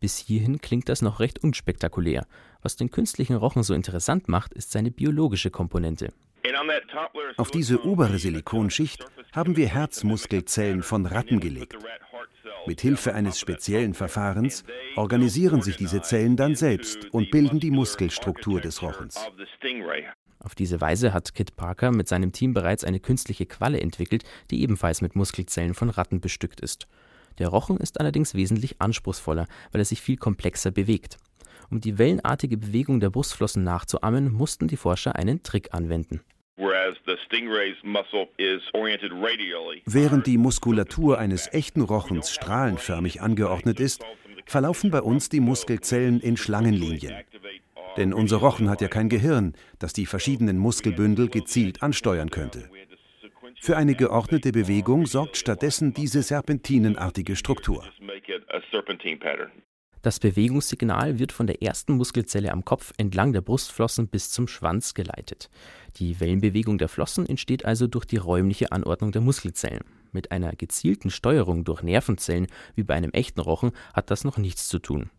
Bis 0.00 0.18
hierhin 0.18 0.60
klingt 0.60 0.88
das 0.88 1.02
noch 1.02 1.20
recht 1.20 1.42
unspektakulär. 1.42 2.26
Was 2.62 2.76
den 2.76 2.90
künstlichen 2.90 3.36
Rochen 3.36 3.62
so 3.62 3.74
interessant 3.74 4.28
macht, 4.28 4.54
ist 4.54 4.70
seine 4.70 4.90
biologische 4.90 5.50
Komponente. 5.50 6.12
Auf 7.36 7.50
diese 7.50 7.84
obere 7.84 8.18
Silikonschicht 8.18 9.04
haben 9.32 9.56
wir 9.56 9.68
Herzmuskelzellen 9.68 10.82
von 10.82 11.06
Ratten 11.06 11.40
gelegt. 11.40 11.76
Mit 12.66 12.80
Hilfe 12.80 13.14
eines 13.14 13.38
speziellen 13.38 13.94
Verfahrens 13.94 14.64
organisieren 14.96 15.62
sich 15.62 15.76
diese 15.76 16.02
Zellen 16.02 16.36
dann 16.36 16.54
selbst 16.54 17.06
und 17.12 17.30
bilden 17.30 17.60
die 17.60 17.70
Muskelstruktur 17.70 18.60
des 18.60 18.82
Rochens. 18.82 19.16
Auf 20.40 20.54
diese 20.54 20.80
Weise 20.80 21.12
hat 21.12 21.34
Kit 21.34 21.56
Parker 21.56 21.90
mit 21.90 22.08
seinem 22.08 22.32
Team 22.32 22.54
bereits 22.54 22.84
eine 22.84 23.00
künstliche 23.00 23.46
Qualle 23.46 23.80
entwickelt, 23.80 24.24
die 24.50 24.62
ebenfalls 24.62 25.00
mit 25.00 25.16
Muskelzellen 25.16 25.74
von 25.74 25.90
Ratten 25.90 26.20
bestückt 26.20 26.60
ist. 26.60 26.86
Der 27.38 27.48
Rochen 27.48 27.78
ist 27.78 28.00
allerdings 28.00 28.34
wesentlich 28.34 28.80
anspruchsvoller, 28.80 29.46
weil 29.72 29.80
er 29.80 29.84
sich 29.84 30.00
viel 30.00 30.16
komplexer 30.16 30.70
bewegt. 30.70 31.16
Um 31.70 31.80
die 31.80 31.98
wellenartige 31.98 32.56
Bewegung 32.56 33.00
der 33.00 33.10
Brustflossen 33.10 33.62
nachzuahmen, 33.62 34.32
mussten 34.32 34.68
die 34.68 34.76
Forscher 34.76 35.16
einen 35.16 35.42
Trick 35.42 35.74
anwenden. 35.74 36.20
Während 39.86 40.26
die 40.26 40.38
Muskulatur 40.38 41.18
eines 41.18 41.52
echten 41.52 41.82
Rochens 41.82 42.30
strahlenförmig 42.30 43.20
angeordnet 43.22 43.80
ist, 43.80 44.04
verlaufen 44.44 44.90
bei 44.90 45.00
uns 45.00 45.28
die 45.28 45.40
Muskelzellen 45.40 46.20
in 46.20 46.36
Schlangenlinien. 46.36 47.14
Denn 47.96 48.12
unser 48.12 48.38
Rochen 48.38 48.68
hat 48.70 48.80
ja 48.80 48.88
kein 48.88 49.08
Gehirn, 49.08 49.54
das 49.78 49.92
die 49.92 50.06
verschiedenen 50.06 50.58
Muskelbündel 50.58 51.28
gezielt 51.28 51.82
ansteuern 51.82 52.30
könnte. 52.30 52.68
Für 53.60 53.76
eine 53.76 53.94
geordnete 53.94 54.52
Bewegung 54.52 55.06
sorgt 55.06 55.36
stattdessen 55.36 55.92
diese 55.94 56.22
serpentinenartige 56.22 57.36
Struktur. 57.36 57.84
Das 60.08 60.20
Bewegungssignal 60.20 61.18
wird 61.18 61.32
von 61.32 61.46
der 61.46 61.62
ersten 61.62 61.92
Muskelzelle 61.92 62.50
am 62.50 62.64
Kopf 62.64 62.94
entlang 62.96 63.34
der 63.34 63.42
Brustflossen 63.42 64.08
bis 64.08 64.30
zum 64.30 64.48
Schwanz 64.48 64.94
geleitet. 64.94 65.50
Die 65.96 66.18
Wellenbewegung 66.18 66.78
der 66.78 66.88
Flossen 66.88 67.26
entsteht 67.26 67.66
also 67.66 67.86
durch 67.86 68.06
die 68.06 68.16
räumliche 68.16 68.72
Anordnung 68.72 69.12
der 69.12 69.20
Muskelzellen. 69.20 69.84
Mit 70.10 70.32
einer 70.32 70.56
gezielten 70.56 71.10
Steuerung 71.10 71.64
durch 71.64 71.82
Nervenzellen 71.82 72.46
wie 72.74 72.84
bei 72.84 72.94
einem 72.94 73.10
echten 73.10 73.40
Rochen 73.40 73.72
hat 73.92 74.10
das 74.10 74.24
noch 74.24 74.38
nichts 74.38 74.66
zu 74.68 74.78
tun. 74.78 75.10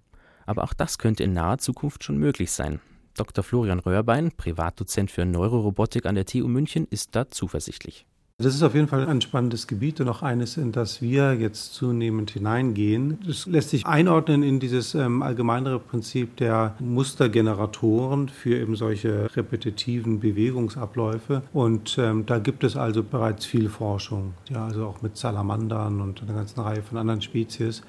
Aber 0.48 0.64
auch 0.64 0.74
das 0.74 0.98
könnte 0.98 1.24
in 1.24 1.34
naher 1.34 1.60
Zukunft 1.60 2.04
schon 2.04 2.18
möglich 2.18 2.50
sein. 2.50 2.80
Dr. 3.14 3.44
Florian 3.44 3.78
Röhrbein, 3.78 4.32
Privatdozent 4.32 5.12
für 5.12 5.24
Neurorobotik 5.24 6.08
an 6.08 6.16
der 6.16 6.26
TU 6.26 6.48
München, 6.48 6.88
ist 6.90 7.16
da 7.16 7.30
zuversichtlich. 7.30 8.08
Das 8.42 8.56
ist 8.56 8.64
auf 8.64 8.74
jeden 8.74 8.88
Fall 8.88 9.06
ein 9.06 9.20
spannendes 9.20 9.68
Gebiet 9.68 10.00
und 10.00 10.08
auch 10.08 10.22
eines, 10.22 10.56
in 10.56 10.72
das 10.72 11.02
wir 11.02 11.34
jetzt 11.34 11.74
zunehmend 11.74 12.32
hineingehen. 12.32 13.18
Das 13.28 13.46
lässt 13.48 13.72
sich 13.72 13.86
einordnen 13.86 14.44
in 14.44 14.62
dieses 14.62 14.96
ähm, 14.96 15.22
allgemeinere 15.22 15.78
Prinzip 15.78 16.38
der 16.38 16.74
Mustergeneratoren 16.80 18.30
für 18.30 18.58
eben 18.58 18.78
solche 18.78 19.30
repetitiven 19.36 20.22
Bewegungsabläufe. 20.22 21.42
Und 21.52 21.98
ähm, 22.00 22.26
da 22.26 22.40
gibt 22.40 22.64
es 22.64 22.78
also 22.78 23.04
bereits 23.04 23.46
viel 23.46 23.68
Forschung, 23.68 24.34
ja, 24.50 24.66
also 24.66 24.86
auch 24.86 25.02
mit 25.02 25.18
Salamandern 25.18 26.00
und 26.00 26.22
einer 26.22 26.36
ganzen 26.36 26.62
Reihe 26.62 26.82
von 26.82 26.98
anderen 26.98 27.22
Spezies 27.22 27.82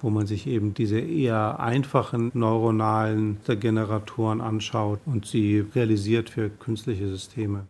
wo 0.00 0.10
man 0.10 0.26
sich 0.26 0.46
eben 0.46 0.74
diese 0.74 1.00
eher 1.00 1.58
einfachen 1.58 2.30
neuronalen 2.34 3.38
Generatoren 3.46 4.42
anschaut 4.42 5.00
und 5.06 5.24
sie 5.24 5.64
realisiert 5.74 6.28
für 6.28 6.50
künstliche 6.50 7.08
Systeme. 7.08 7.66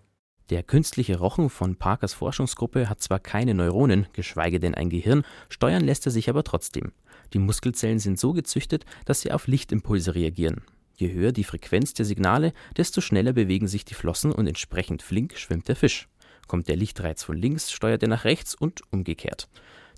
Der 0.50 0.62
künstliche 0.62 1.18
Rochen 1.18 1.50
von 1.50 1.74
Parkers 1.74 2.14
Forschungsgruppe 2.14 2.88
hat 2.88 3.02
zwar 3.02 3.18
keine 3.18 3.52
Neuronen, 3.52 4.06
geschweige 4.12 4.60
denn 4.60 4.76
ein 4.76 4.90
Gehirn, 4.90 5.24
steuern 5.48 5.82
lässt 5.82 6.06
er 6.06 6.12
sich 6.12 6.30
aber 6.30 6.44
trotzdem. 6.44 6.92
Die 7.32 7.40
Muskelzellen 7.40 7.98
sind 7.98 8.20
so 8.20 8.32
gezüchtet, 8.32 8.84
dass 9.06 9.20
sie 9.20 9.32
auf 9.32 9.48
Lichtimpulse 9.48 10.14
reagieren. 10.14 10.62
Je 10.94 11.12
höher 11.12 11.32
die 11.32 11.44
Frequenz 11.44 11.94
der 11.94 12.06
Signale, 12.06 12.52
desto 12.76 13.00
schneller 13.00 13.32
bewegen 13.32 13.66
sich 13.66 13.84
die 13.84 13.94
Flossen 13.94 14.30
und 14.30 14.46
entsprechend 14.46 15.02
flink 15.02 15.36
schwimmt 15.36 15.66
der 15.66 15.76
Fisch. 15.76 16.08
Kommt 16.46 16.68
der 16.68 16.76
Lichtreiz 16.76 17.24
von 17.24 17.36
links, 17.36 17.72
steuert 17.72 18.02
er 18.02 18.08
nach 18.08 18.24
rechts 18.24 18.54
und 18.54 18.82
umgekehrt. 18.92 19.48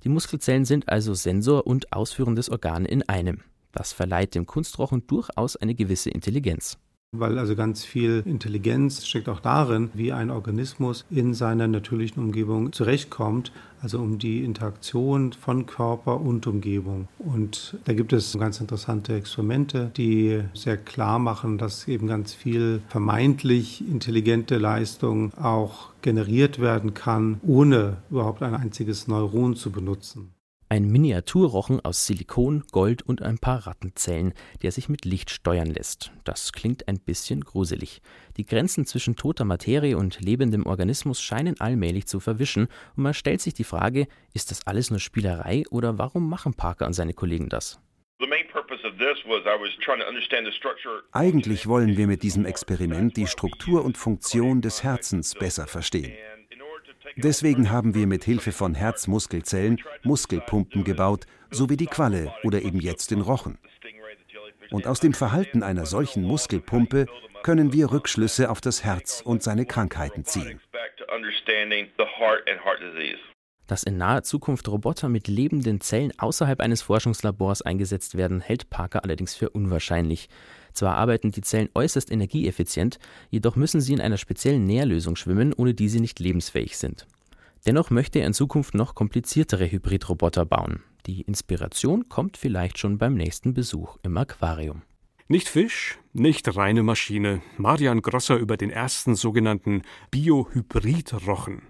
Die 0.02 0.08
Muskelzellen 0.08 0.64
sind 0.64 0.88
also 0.88 1.12
Sensor 1.12 1.66
und 1.66 1.92
ausführendes 1.92 2.48
Organ 2.48 2.86
in 2.86 3.06
einem. 3.06 3.42
Das 3.72 3.92
verleiht 3.92 4.34
dem 4.34 4.46
Kunstrochen 4.46 5.06
durchaus 5.06 5.56
eine 5.56 5.74
gewisse 5.74 6.08
Intelligenz. 6.08 6.78
Weil 7.12 7.38
also 7.38 7.56
ganz 7.56 7.84
viel 7.84 8.22
Intelligenz 8.26 9.06
steckt 9.06 9.30
auch 9.30 9.40
darin, 9.40 9.90
wie 9.94 10.12
ein 10.12 10.30
Organismus 10.30 11.06
in 11.10 11.32
seiner 11.32 11.66
natürlichen 11.66 12.22
Umgebung 12.22 12.72
zurechtkommt, 12.72 13.50
also 13.80 13.98
um 13.98 14.18
die 14.18 14.44
Interaktion 14.44 15.32
von 15.32 15.64
Körper 15.64 16.20
und 16.20 16.46
Umgebung. 16.46 17.08
Und 17.18 17.78
da 17.86 17.94
gibt 17.94 18.12
es 18.12 18.38
ganz 18.38 18.60
interessante 18.60 19.14
Experimente, 19.14 19.90
die 19.96 20.42
sehr 20.52 20.76
klar 20.76 21.18
machen, 21.18 21.56
dass 21.56 21.88
eben 21.88 22.08
ganz 22.08 22.34
viel 22.34 22.82
vermeintlich 22.88 23.88
intelligente 23.88 24.58
Leistung 24.58 25.32
auch 25.34 25.90
generiert 26.02 26.58
werden 26.58 26.92
kann, 26.92 27.40
ohne 27.42 27.96
überhaupt 28.10 28.42
ein 28.42 28.54
einziges 28.54 29.08
Neuron 29.08 29.56
zu 29.56 29.70
benutzen. 29.72 30.34
Ein 30.70 30.88
Miniaturrochen 30.88 31.80
aus 31.82 32.06
Silikon, 32.06 32.62
Gold 32.72 33.00
und 33.00 33.22
ein 33.22 33.38
paar 33.38 33.66
Rattenzellen, 33.66 34.34
der 34.60 34.70
sich 34.70 34.90
mit 34.90 35.06
Licht 35.06 35.30
steuern 35.30 35.68
lässt. 35.68 36.12
Das 36.24 36.52
klingt 36.52 36.88
ein 36.88 37.00
bisschen 37.00 37.40
gruselig. 37.40 38.02
Die 38.36 38.44
Grenzen 38.44 38.84
zwischen 38.84 39.16
toter 39.16 39.46
Materie 39.46 39.96
und 39.96 40.20
lebendem 40.20 40.66
Organismus 40.66 41.22
scheinen 41.22 41.58
allmählich 41.58 42.06
zu 42.06 42.20
verwischen 42.20 42.68
und 42.96 43.02
man 43.02 43.14
stellt 43.14 43.40
sich 43.40 43.54
die 43.54 43.64
Frage, 43.64 44.08
ist 44.34 44.50
das 44.50 44.66
alles 44.66 44.90
nur 44.90 45.00
Spielerei 45.00 45.64
oder 45.70 45.96
warum 45.96 46.28
machen 46.28 46.52
Parker 46.52 46.86
und 46.86 46.92
seine 46.92 47.14
Kollegen 47.14 47.48
das? 47.48 47.80
Eigentlich 51.12 51.66
wollen 51.66 51.96
wir 51.96 52.06
mit 52.06 52.22
diesem 52.22 52.44
Experiment 52.44 53.16
die 53.16 53.26
Struktur 53.26 53.84
und 53.86 53.96
Funktion 53.96 54.60
des 54.60 54.82
Herzens 54.82 55.34
besser 55.34 55.66
verstehen. 55.66 56.12
Deswegen 57.16 57.70
haben 57.70 57.94
wir 57.94 58.06
mit 58.06 58.24
Hilfe 58.24 58.52
von 58.52 58.74
Herzmuskelzellen 58.74 59.80
Muskelpumpen 60.02 60.84
gebaut, 60.84 61.26
so 61.50 61.68
wie 61.68 61.76
die 61.76 61.86
Qualle 61.86 62.32
oder 62.44 62.62
eben 62.62 62.80
jetzt 62.80 63.10
den 63.10 63.20
Rochen. 63.20 63.58
Und 64.70 64.86
aus 64.86 65.00
dem 65.00 65.14
Verhalten 65.14 65.62
einer 65.62 65.86
solchen 65.86 66.22
Muskelpumpe 66.22 67.06
können 67.42 67.72
wir 67.72 67.90
Rückschlüsse 67.90 68.50
auf 68.50 68.60
das 68.60 68.84
Herz 68.84 69.22
und 69.24 69.42
seine 69.42 69.64
Krankheiten 69.64 70.24
ziehen. 70.24 70.60
Dass 73.66 73.82
in 73.82 73.98
naher 73.98 74.22
Zukunft 74.22 74.68
Roboter 74.68 75.08
mit 75.08 75.28
lebenden 75.28 75.80
Zellen 75.80 76.12
außerhalb 76.18 76.60
eines 76.60 76.82
Forschungslabors 76.82 77.62
eingesetzt 77.62 78.16
werden, 78.16 78.40
hält 78.40 78.70
Parker 78.70 79.04
allerdings 79.04 79.34
für 79.34 79.50
unwahrscheinlich. 79.50 80.28
Zwar 80.78 80.94
arbeiten 80.94 81.32
die 81.32 81.40
Zellen 81.40 81.70
äußerst 81.74 82.08
energieeffizient, 82.08 83.00
jedoch 83.30 83.56
müssen 83.56 83.80
sie 83.80 83.94
in 83.94 84.00
einer 84.00 84.16
speziellen 84.16 84.64
Nährlösung 84.64 85.16
schwimmen, 85.16 85.52
ohne 85.52 85.74
die 85.74 85.88
sie 85.88 85.98
nicht 85.98 86.20
lebensfähig 86.20 86.78
sind. 86.78 87.08
Dennoch 87.66 87.90
möchte 87.90 88.20
er 88.20 88.28
in 88.28 88.32
Zukunft 88.32 88.76
noch 88.76 88.94
kompliziertere 88.94 89.68
Hybridroboter 89.68 90.46
bauen. 90.46 90.84
Die 91.06 91.22
Inspiration 91.22 92.08
kommt 92.08 92.36
vielleicht 92.36 92.78
schon 92.78 92.96
beim 92.96 93.14
nächsten 93.14 93.54
Besuch 93.54 93.96
im 94.04 94.16
Aquarium. 94.16 94.82
Nicht 95.26 95.48
Fisch, 95.48 95.98
nicht 96.12 96.54
reine 96.56 96.84
Maschine. 96.84 97.42
Marian 97.56 98.00
Grosser 98.00 98.36
über 98.36 98.56
den 98.56 98.70
ersten 98.70 99.16
sogenannten 99.16 99.82
Biohybridrochen. 100.12 101.62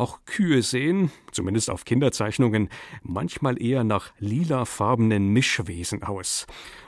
Auch 0.00 0.24
Kühe 0.24 0.62
sehen, 0.62 1.10
zumindest 1.30 1.68
auf 1.68 1.84
Kinderzeichnungen, 1.84 2.70
manchmal 3.02 3.62
eher 3.62 3.84
nach 3.84 4.14
lilafarbenen 4.18 5.28
Mischwesen 5.28 6.02
aus. 6.02 6.46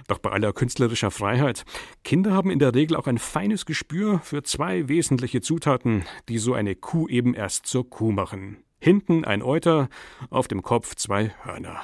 Doch 0.08 0.18
bei 0.18 0.30
aller 0.30 0.52
künstlerischer 0.52 1.10
Freiheit, 1.10 1.64
Kinder 2.04 2.32
haben 2.32 2.50
in 2.50 2.58
der 2.58 2.74
Regel 2.74 2.96
auch 2.96 3.06
ein 3.06 3.18
feines 3.18 3.66
Gespür 3.66 4.20
für 4.20 4.42
zwei 4.42 4.88
wesentliche 4.88 5.40
Zutaten, 5.40 6.04
die 6.28 6.38
so 6.38 6.54
eine 6.54 6.74
Kuh 6.74 7.08
eben 7.08 7.34
erst 7.34 7.66
zur 7.66 7.88
Kuh 7.88 8.12
machen. 8.12 8.58
Hinten 8.80 9.24
ein 9.24 9.42
Euter, 9.42 9.88
auf 10.30 10.48
dem 10.48 10.62
Kopf 10.62 10.96
zwei 10.96 11.32
Hörner. 11.44 11.80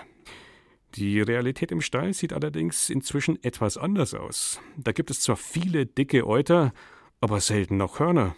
Die 0.94 1.20
Realität 1.20 1.70
im 1.70 1.80
Stall 1.80 2.12
sieht 2.12 2.32
allerdings 2.32 2.90
inzwischen 2.90 3.42
etwas 3.44 3.76
anders 3.76 4.14
aus. 4.14 4.60
Da 4.76 4.92
gibt 4.92 5.10
es 5.10 5.20
zwar 5.20 5.36
viele 5.36 5.86
dicke 5.86 6.26
Euter, 6.26 6.72
aber 7.20 7.40
selten 7.40 7.76
noch 7.76 8.00
Hörner. 8.00 8.34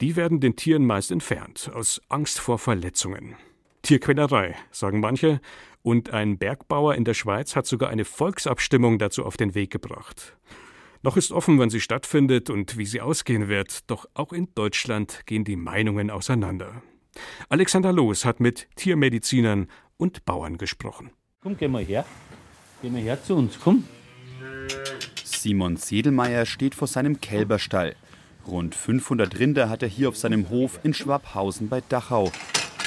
Die 0.00 0.16
werden 0.16 0.40
den 0.40 0.54
Tieren 0.54 0.86
meist 0.86 1.10
entfernt, 1.10 1.70
aus 1.74 2.00
Angst 2.08 2.40
vor 2.40 2.58
Verletzungen. 2.58 3.36
Tierquälerei, 3.88 4.54
sagen 4.70 5.00
manche, 5.00 5.40
und 5.80 6.12
ein 6.12 6.36
Bergbauer 6.36 6.94
in 6.94 7.06
der 7.06 7.14
Schweiz 7.14 7.56
hat 7.56 7.66
sogar 7.66 7.88
eine 7.88 8.04
Volksabstimmung 8.04 8.98
dazu 8.98 9.24
auf 9.24 9.38
den 9.38 9.54
Weg 9.54 9.70
gebracht. 9.70 10.36
Noch 11.02 11.16
ist 11.16 11.32
offen, 11.32 11.58
wann 11.58 11.70
sie 11.70 11.80
stattfindet 11.80 12.50
und 12.50 12.76
wie 12.76 12.84
sie 12.84 13.00
ausgehen 13.00 13.48
wird, 13.48 13.90
doch 13.90 14.06
auch 14.12 14.34
in 14.34 14.48
Deutschland 14.54 15.22
gehen 15.24 15.42
die 15.42 15.56
Meinungen 15.56 16.10
auseinander. 16.10 16.82
Alexander 17.48 17.90
Loos 17.90 18.26
hat 18.26 18.40
mit 18.40 18.68
Tiermedizinern 18.76 19.68
und 19.96 20.26
Bauern 20.26 20.58
gesprochen. 20.58 21.10
Komm, 21.42 21.56
geh 21.56 21.66
mal 21.66 21.82
her. 21.82 22.04
Geh 22.82 22.90
mal 22.90 23.00
her 23.00 23.24
zu 23.24 23.36
uns, 23.36 23.58
komm. 23.58 23.84
Simon 25.24 25.78
Sedelmeier 25.78 26.44
steht 26.44 26.74
vor 26.74 26.88
seinem 26.88 27.22
Kälberstall. 27.22 27.96
Rund 28.46 28.74
500 28.74 29.38
Rinder 29.38 29.70
hat 29.70 29.82
er 29.82 29.88
hier 29.88 30.10
auf 30.10 30.18
seinem 30.18 30.50
Hof 30.50 30.78
in 30.82 30.92
Schwabhausen 30.92 31.70
bei 31.70 31.80
Dachau. 31.88 32.30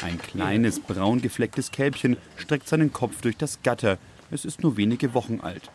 Ein 0.01 0.17
kleines, 0.17 0.79
braun 0.79 1.21
geflecktes 1.21 1.71
Kälbchen 1.71 2.17
streckt 2.35 2.67
seinen 2.67 2.91
Kopf 2.91 3.21
durch 3.21 3.37
das 3.37 3.61
Gatter. 3.61 3.99
Es 4.31 4.45
ist 4.45 4.63
nur 4.63 4.75
wenige 4.75 5.13
Wochen 5.13 5.41
alt. 5.41 5.69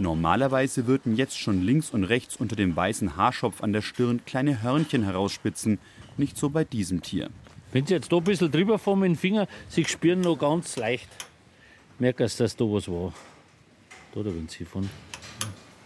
Normalerweise 0.00 0.86
würden 0.86 1.16
jetzt 1.16 1.38
schon 1.38 1.62
links 1.62 1.90
und 1.90 2.04
rechts 2.04 2.36
unter 2.36 2.56
dem 2.56 2.74
weißen 2.74 3.16
Haarschopf 3.16 3.62
an 3.62 3.72
der 3.72 3.82
Stirn 3.82 4.24
kleine 4.24 4.62
Hörnchen 4.62 5.04
herausspitzen. 5.04 5.78
Nicht 6.16 6.36
so 6.36 6.50
bei 6.50 6.64
diesem 6.64 7.02
Tier. 7.02 7.30
Wenn 7.72 7.86
Sie 7.86 7.94
jetzt 7.94 8.10
da 8.10 8.16
ein 8.16 8.24
bisschen 8.24 8.50
drüber 8.50 8.78
fahren 8.78 9.00
mit 9.00 9.10
dem 9.10 9.16
Finger, 9.16 9.46
Sie 9.68 9.84
spüren 9.84 10.22
noch 10.22 10.36
ganz 10.36 10.76
leicht. 10.76 11.08
Merkst, 12.00 12.40
dass 12.40 12.56
da 12.56 12.64
was 12.64 12.88
war. 12.88 13.12
Da, 14.12 14.22
da 14.22 14.30
Sie 14.48 14.64
von. 14.64 14.88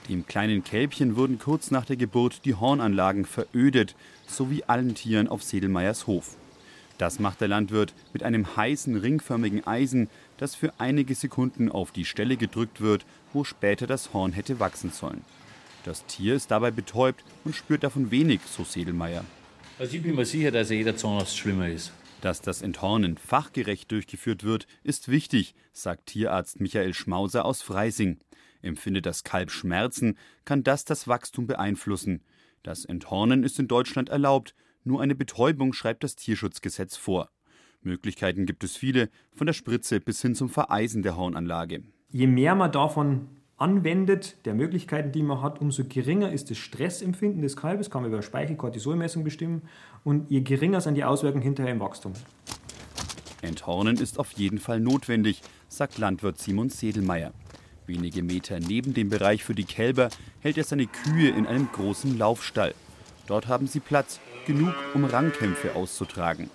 Dem 0.08 0.26
kleinen 0.26 0.64
Kälbchen 0.64 1.16
wurden 1.16 1.38
kurz 1.38 1.70
nach 1.70 1.84
der 1.84 1.96
Geburt 1.96 2.44
die 2.44 2.54
Hornanlagen 2.54 3.24
verödet, 3.24 3.94
so 4.26 4.50
wie 4.50 4.64
allen 4.64 4.94
Tieren 4.94 5.28
auf 5.28 5.42
Sedelmeiers 5.42 6.06
Hof. 6.06 6.36
Das 7.02 7.18
macht 7.18 7.40
der 7.40 7.48
Landwirt 7.48 7.94
mit 8.12 8.22
einem 8.22 8.54
heißen, 8.54 8.94
ringförmigen 8.94 9.66
Eisen, 9.66 10.08
das 10.36 10.54
für 10.54 10.72
einige 10.78 11.16
Sekunden 11.16 11.68
auf 11.68 11.90
die 11.90 12.04
Stelle 12.04 12.36
gedrückt 12.36 12.80
wird, 12.80 13.04
wo 13.32 13.42
später 13.42 13.88
das 13.88 14.12
Horn 14.12 14.30
hätte 14.30 14.60
wachsen 14.60 14.92
sollen. 14.92 15.24
Das 15.84 16.06
Tier 16.06 16.36
ist 16.36 16.52
dabei 16.52 16.70
betäubt 16.70 17.24
und 17.42 17.56
spürt 17.56 17.82
davon 17.82 18.12
wenig, 18.12 18.38
so 18.46 18.62
Sedelmeier. 18.62 19.24
Also 19.80 19.96
ich 19.96 20.02
bin 20.04 20.14
mir 20.14 20.24
sicher, 20.24 20.52
dass 20.52 20.70
jeder 20.70 20.96
Zahnarzt 20.96 21.36
schlimmer 21.36 21.68
ist. 21.68 21.90
Dass 22.20 22.40
das 22.40 22.62
Enthornen 22.62 23.18
fachgerecht 23.18 23.90
durchgeführt 23.90 24.44
wird, 24.44 24.68
ist 24.84 25.08
wichtig, 25.08 25.56
sagt 25.72 26.06
Tierarzt 26.06 26.60
Michael 26.60 26.94
Schmauser 26.94 27.44
aus 27.44 27.62
Freising. 27.62 28.18
Empfindet 28.60 29.06
das 29.06 29.24
Kalb 29.24 29.50
Schmerzen, 29.50 30.16
kann 30.44 30.62
das 30.62 30.84
das 30.84 31.08
Wachstum 31.08 31.48
beeinflussen. 31.48 32.20
Das 32.62 32.84
Enthornen 32.84 33.42
ist 33.42 33.58
in 33.58 33.66
Deutschland 33.66 34.08
erlaubt, 34.08 34.54
nur 34.84 35.00
eine 35.00 35.14
Betäubung 35.14 35.72
schreibt 35.72 36.04
das 36.04 36.16
Tierschutzgesetz 36.16 36.96
vor. 36.96 37.30
Möglichkeiten 37.82 38.46
gibt 38.46 38.64
es 38.64 38.76
viele, 38.76 39.08
von 39.34 39.46
der 39.46 39.54
Spritze 39.54 40.00
bis 40.00 40.22
hin 40.22 40.34
zum 40.34 40.48
Vereisen 40.48 41.02
der 41.02 41.16
Hornanlage. 41.16 41.82
Je 42.10 42.26
mehr 42.26 42.54
man 42.54 42.70
davon 42.70 43.28
anwendet, 43.56 44.36
der 44.44 44.54
Möglichkeiten, 44.54 45.12
die 45.12 45.22
man 45.22 45.40
hat, 45.40 45.60
umso 45.60 45.84
geringer 45.84 46.32
ist 46.32 46.50
das 46.50 46.58
Stressempfinden 46.58 47.42
des 47.42 47.56
Kalbes, 47.56 47.90
kann 47.90 48.02
man 48.02 48.10
über 48.10 48.22
Speichel-Cortisolmessung 48.22 49.24
bestimmen, 49.24 49.62
und 50.04 50.30
je 50.30 50.40
geringer 50.40 50.80
sind 50.80 50.96
die 50.96 51.04
Auswirkungen 51.04 51.44
hinterher 51.44 51.72
im 51.72 51.80
Wachstum. 51.80 52.12
Enthornen 53.40 53.96
ist 53.96 54.18
auf 54.18 54.32
jeden 54.32 54.58
Fall 54.58 54.80
notwendig, 54.80 55.42
sagt 55.68 55.98
Landwirt 55.98 56.38
Simon 56.38 56.70
Sedelmeier. 56.70 57.32
Wenige 57.86 58.22
Meter 58.22 58.60
neben 58.60 58.94
dem 58.94 59.08
Bereich 59.08 59.42
für 59.42 59.54
die 59.54 59.64
Kälber 59.64 60.08
hält 60.40 60.58
er 60.58 60.64
seine 60.64 60.86
Kühe 60.86 61.30
in 61.30 61.46
einem 61.46 61.68
großen 61.72 62.16
Laufstall. 62.16 62.74
Dort 63.32 63.48
haben 63.48 63.66
sie 63.66 63.80
Platz, 63.80 64.20
genug, 64.46 64.74
um 64.92 65.06
Rangkämpfe 65.06 65.74
auszutragen. 65.74 66.50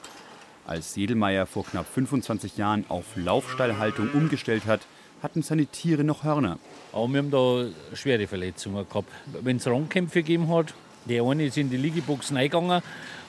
Als 0.68 0.94
Sedelmeier 0.94 1.48
vor 1.48 1.66
knapp 1.66 1.88
25 1.92 2.56
Jahren 2.56 2.86
auf 2.88 3.04
Laufstallhaltung 3.16 4.12
umgestellt 4.12 4.68
hat, 4.68 4.82
hatten 5.24 5.42
seine 5.42 5.66
Tiere 5.66 6.04
noch 6.04 6.24
Hörner. 6.24 6.60
Aber 6.94 7.08
wir 7.08 7.18
haben 7.18 7.32
da 7.32 7.66
schwere 7.96 8.28
Verletzungen 8.28 8.88
gehabt. 8.88 9.12
Wenn 9.42 9.58
es 9.58 9.66
Rangkämpfe 9.66 10.22
gegeben 10.22 10.54
hat, 10.54 10.76
der 11.06 11.24
eine 11.24 11.48
ist 11.48 11.58
in 11.58 11.72
die 11.72 11.78
Liegebox 11.78 12.32
reingegangen 12.32 12.84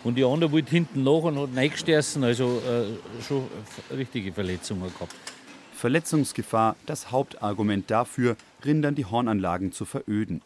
und 0.04 0.16
die 0.16 0.26
andere 0.26 0.52
wollte 0.52 0.70
hinten 0.70 1.02
nach 1.02 1.22
und 1.22 1.38
hat 1.38 1.56
reingestoßen. 1.56 2.22
Also 2.22 2.60
äh, 2.68 3.22
schon 3.26 3.48
richtige 3.96 4.30
Verletzungen 4.30 4.92
gehabt. 4.92 5.14
Verletzungsgefahr 5.72 6.76
das 6.84 7.10
Hauptargument 7.10 7.90
dafür, 7.90 8.36
Rindern 8.62 8.94
die 8.94 9.06
Hornanlagen 9.06 9.72
zu 9.72 9.86
veröden. 9.86 10.42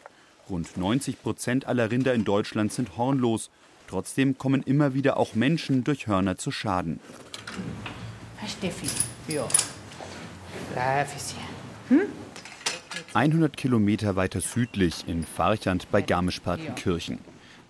Rund 0.51 0.77
90 0.77 1.23
Prozent 1.23 1.67
aller 1.67 1.91
Rinder 1.91 2.15
in 2.15 2.25
Deutschland 2.25 2.73
sind 2.73 2.97
hornlos. 2.97 3.51
Trotzdem 3.87 4.39
kommen 4.39 4.63
immer 4.63 4.95
wieder 4.95 5.17
auch 5.17 5.35
Menschen 5.35 5.85
durch 5.85 6.07
Hörner 6.07 6.37
zu 6.37 6.51
Schaden. 6.51 7.01
Herr 8.37 8.49
Steffi, 8.49 8.89
ja. 9.29 9.47
Braves 10.75 11.35
hm? 11.89 12.01
100 13.15 13.57
Kilometer 13.57 14.17
weiter 14.17 14.41
südlich 14.41 15.07
in 15.07 15.25
Farchand 15.25 15.91
bei 15.91 16.01
Garmisch-Partenkirchen. 16.01 17.19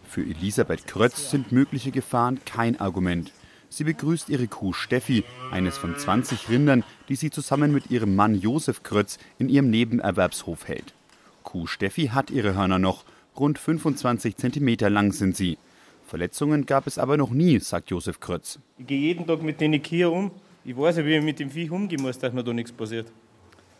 Für 0.08 0.22
Elisabeth 0.22 0.86
Krötz 0.86 1.30
sind 1.30 1.52
mögliche 1.52 1.90
Gefahren 1.90 2.40
kein 2.44 2.78
Argument. 2.80 3.32
Sie 3.68 3.84
begrüßt 3.84 4.28
ihre 4.28 4.46
Kuh 4.46 4.72
Steffi, 4.72 5.24
eines 5.50 5.78
von 5.78 5.96
20 5.96 6.48
Rindern, 6.50 6.84
die 7.08 7.16
sie 7.16 7.30
zusammen 7.30 7.72
mit 7.72 7.90
ihrem 7.90 8.14
Mann 8.14 8.34
Josef 8.34 8.82
Krötz 8.82 9.18
in 9.38 9.48
ihrem 9.48 9.70
Nebenerwerbshof 9.70 10.68
hält. 10.68 10.94
Kuh 11.42 11.66
Steffi 11.66 12.08
hat 12.08 12.30
ihre 12.30 12.54
Hörner 12.54 12.78
noch, 12.78 13.04
Rund 13.36 13.58
25 13.58 14.36
Zentimeter 14.36 14.90
lang 14.90 15.12
sind 15.12 15.36
sie. 15.36 15.58
Verletzungen 16.06 16.66
gab 16.66 16.86
es 16.86 16.98
aber 16.98 17.16
noch 17.16 17.30
nie, 17.30 17.58
sagt 17.58 17.90
Josef 17.90 18.20
Krötz. 18.20 18.58
Ich 18.78 18.86
gehe 18.86 18.98
jeden 18.98 19.26
Tag 19.26 19.42
mit 19.42 19.60
den 19.60 19.82
Kühen 19.82 20.10
um. 20.10 20.30
Ich 20.64 20.76
weiß 20.76 20.98
ja, 20.98 21.06
wie 21.06 21.16
ich 21.16 21.24
mit 21.24 21.38
dem 21.40 21.50
Viech 21.50 21.70
umgehen 21.70 22.02
muss, 22.02 22.18
dass 22.18 22.32
mir 22.32 22.44
da 22.44 22.52
nichts 22.52 22.70
passiert. 22.70 23.06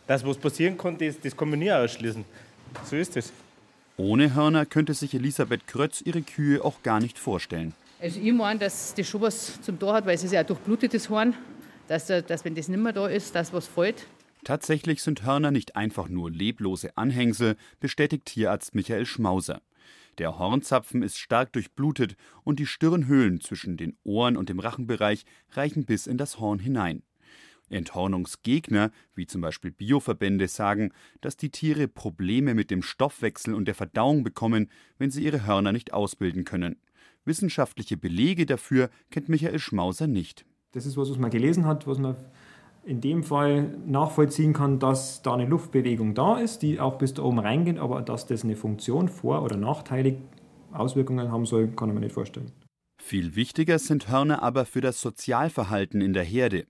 Das, 0.07 0.25
was 0.25 0.37
passieren 0.37 0.77
kann, 0.77 0.97
das, 0.97 1.19
das 1.19 1.37
kann 1.37 1.49
man 1.49 1.59
nie 1.59 1.71
ausschließen. 1.71 2.25
So 2.83 2.95
ist 2.95 3.15
es. 3.15 3.31
Ohne 3.95 4.33
Hörner 4.33 4.65
könnte 4.65 4.93
sich 4.95 5.13
Elisabeth 5.13 5.67
Krötz 5.67 6.01
ihre 6.01 6.23
Kühe 6.23 6.63
auch 6.65 6.81
gar 6.81 6.99
nicht 6.99 7.19
vorstellen. 7.19 7.73
Also 8.01 8.19
ich 8.19 8.33
meine, 8.33 8.59
dass 8.59 8.93
das 8.95 9.07
schon 9.07 9.21
was 9.21 9.61
zum 9.61 9.79
Tor 9.79 9.93
hat, 9.93 10.05
weil 10.05 10.15
es 10.15 10.23
ist 10.23 10.33
ja 10.33 10.39
ein 10.39 10.47
durchblutetes 10.47 11.09
Horn, 11.09 11.35
dass, 11.87 12.07
dass 12.07 12.43
wenn 12.43 12.55
das 12.55 12.67
nicht 12.67 12.81
mehr 12.81 12.91
da 12.91 13.07
ist, 13.07 13.35
dass 13.35 13.53
was 13.53 13.67
fällt. 13.67 14.07
Tatsächlich 14.43 15.01
sind 15.01 15.23
Hörner 15.23 15.51
nicht 15.51 15.77
einfach 15.77 16.09
nur 16.09 16.29
leblose 16.29 16.97
Anhängsel, 16.97 17.55
bestätigt 17.79 18.25
Tierarzt 18.25 18.75
Michael 18.75 19.05
Schmauser. 19.05 19.61
Der 20.17 20.37
Hornzapfen 20.37 21.01
ist 21.01 21.17
stark 21.17 21.53
durchblutet 21.53 22.17
und 22.43 22.59
die 22.59 22.65
Stirnhöhlen 22.65 23.39
zwischen 23.39 23.77
den 23.77 23.97
Ohren 24.03 24.35
und 24.35 24.49
dem 24.49 24.59
Rachenbereich 24.59 25.25
reichen 25.51 25.85
bis 25.85 26.07
in 26.07 26.17
das 26.17 26.39
Horn 26.39 26.59
hinein. 26.59 27.03
Enthornungsgegner, 27.69 28.91
wie 29.15 29.25
zum 29.25 29.41
Beispiel 29.41 29.71
Bioverbände, 29.71 30.49
sagen, 30.49 30.91
dass 31.21 31.37
die 31.37 31.49
Tiere 31.49 31.87
Probleme 31.87 32.53
mit 32.53 32.69
dem 32.69 32.83
Stoffwechsel 32.83 33.53
und 33.53 33.65
der 33.65 33.75
Verdauung 33.75 34.23
bekommen, 34.23 34.69
wenn 34.97 35.09
sie 35.09 35.23
ihre 35.23 35.45
Hörner 35.45 35.71
nicht 35.71 35.93
ausbilden 35.93 36.43
können. 36.43 36.75
Wissenschaftliche 37.25 37.95
Belege 37.95 38.45
dafür 38.45 38.89
kennt 39.09 39.29
Michael 39.29 39.59
Schmauser 39.59 40.07
nicht. 40.07 40.45
Das 40.73 40.85
ist 40.85 40.97
was, 40.97 41.09
was 41.09 41.17
man 41.17 41.31
gelesen 41.31 41.65
hat, 41.65 41.87
was 41.87 41.97
man 41.97 42.15
in 42.85 43.01
dem 43.01 43.23
Fall 43.23 43.77
nachvollziehen 43.85 44.53
kann, 44.53 44.79
dass 44.79 45.21
da 45.21 45.33
eine 45.33 45.45
Luftbewegung 45.45 46.13
da 46.13 46.37
ist, 46.37 46.61
die 46.61 46.79
auch 46.79 46.97
bis 46.97 47.13
da 47.13 47.23
oben 47.23 47.39
reingeht, 47.39 47.77
aber 47.77 48.01
dass 48.01 48.27
das 48.27 48.43
eine 48.43 48.55
Funktion 48.55 49.07
vor- 49.07 49.43
oder 49.43 49.55
nachteilig 49.55 50.17
Auswirkungen 50.71 51.31
haben 51.31 51.45
soll, 51.45 51.67
kann 51.69 51.89
ich 51.89 51.95
mir 51.95 52.01
nicht 52.01 52.13
vorstellen. 52.13 52.51
Viel 53.01 53.35
wichtiger 53.35 53.79
sind 53.79 54.09
Hörner 54.09 54.41
aber 54.41 54.65
für 54.65 54.81
das 54.81 55.01
Sozialverhalten 55.01 56.01
in 56.01 56.13
der 56.13 56.23
Herde. 56.23 56.65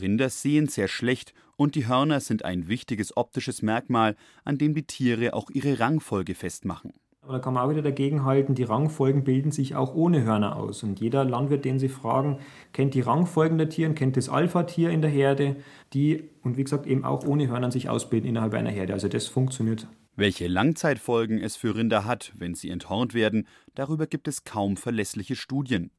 Rinder 0.00 0.28
sehen 0.28 0.68
sehr 0.68 0.88
schlecht 0.88 1.34
und 1.56 1.74
die 1.74 1.86
Hörner 1.86 2.20
sind 2.20 2.44
ein 2.44 2.68
wichtiges 2.68 3.16
optisches 3.16 3.62
Merkmal, 3.62 4.16
an 4.44 4.58
dem 4.58 4.74
die 4.74 4.84
Tiere 4.84 5.34
auch 5.34 5.50
ihre 5.50 5.80
Rangfolge 5.80 6.34
festmachen. 6.34 6.92
Aber 7.20 7.34
da 7.34 7.38
kann 7.40 7.54
man 7.54 7.64
auch 7.64 7.70
wieder 7.70 7.82
dagegen 7.82 8.24
halten, 8.24 8.54
die 8.54 8.62
Rangfolgen 8.62 9.24
bilden 9.24 9.50
sich 9.50 9.74
auch 9.74 9.94
ohne 9.94 10.24
Hörner 10.24 10.56
aus. 10.56 10.82
Und 10.82 11.00
jeder 11.00 11.24
Landwirt, 11.24 11.64
den 11.64 11.78
Sie 11.78 11.88
fragen, 11.88 12.38
kennt 12.72 12.94
die 12.94 13.00
Rangfolgen 13.00 13.58
der 13.58 13.68
Tiere, 13.68 13.92
kennt 13.92 14.16
das 14.16 14.28
Alpha-Tier 14.28 14.90
in 14.90 15.02
der 15.02 15.10
Herde, 15.10 15.56
die, 15.92 16.30
und 16.42 16.56
wie 16.56 16.64
gesagt, 16.64 16.86
eben 16.86 17.04
auch 17.04 17.26
ohne 17.26 17.48
Hörner 17.48 17.70
sich 17.70 17.88
ausbilden 17.88 18.28
innerhalb 18.28 18.54
einer 18.54 18.70
Herde. 18.70 18.92
Also 18.92 19.08
das 19.08 19.26
funktioniert. 19.26 19.86
Welche 20.16 20.48
Langzeitfolgen 20.48 21.38
es 21.38 21.56
für 21.56 21.76
Rinder 21.76 22.04
hat, 22.04 22.32
wenn 22.36 22.54
sie 22.54 22.70
enthornt 22.70 23.14
werden, 23.14 23.46
darüber 23.74 24.06
gibt 24.06 24.26
es 24.26 24.44
kaum 24.44 24.76
verlässliche 24.76 25.36
Studien. 25.36 25.90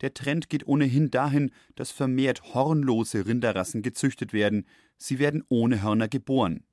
Der 0.00 0.14
Trend 0.14 0.48
geht 0.48 0.66
ohnehin 0.66 1.10
dahin, 1.10 1.50
dass 1.74 1.90
vermehrt 1.90 2.54
hornlose 2.54 3.26
Rinderrassen 3.26 3.82
gezüchtet 3.82 4.32
werden. 4.32 4.66
Sie 4.96 5.18
werden 5.18 5.44
ohne 5.48 5.82
Hörner 5.82 6.08
geboren. 6.08 6.64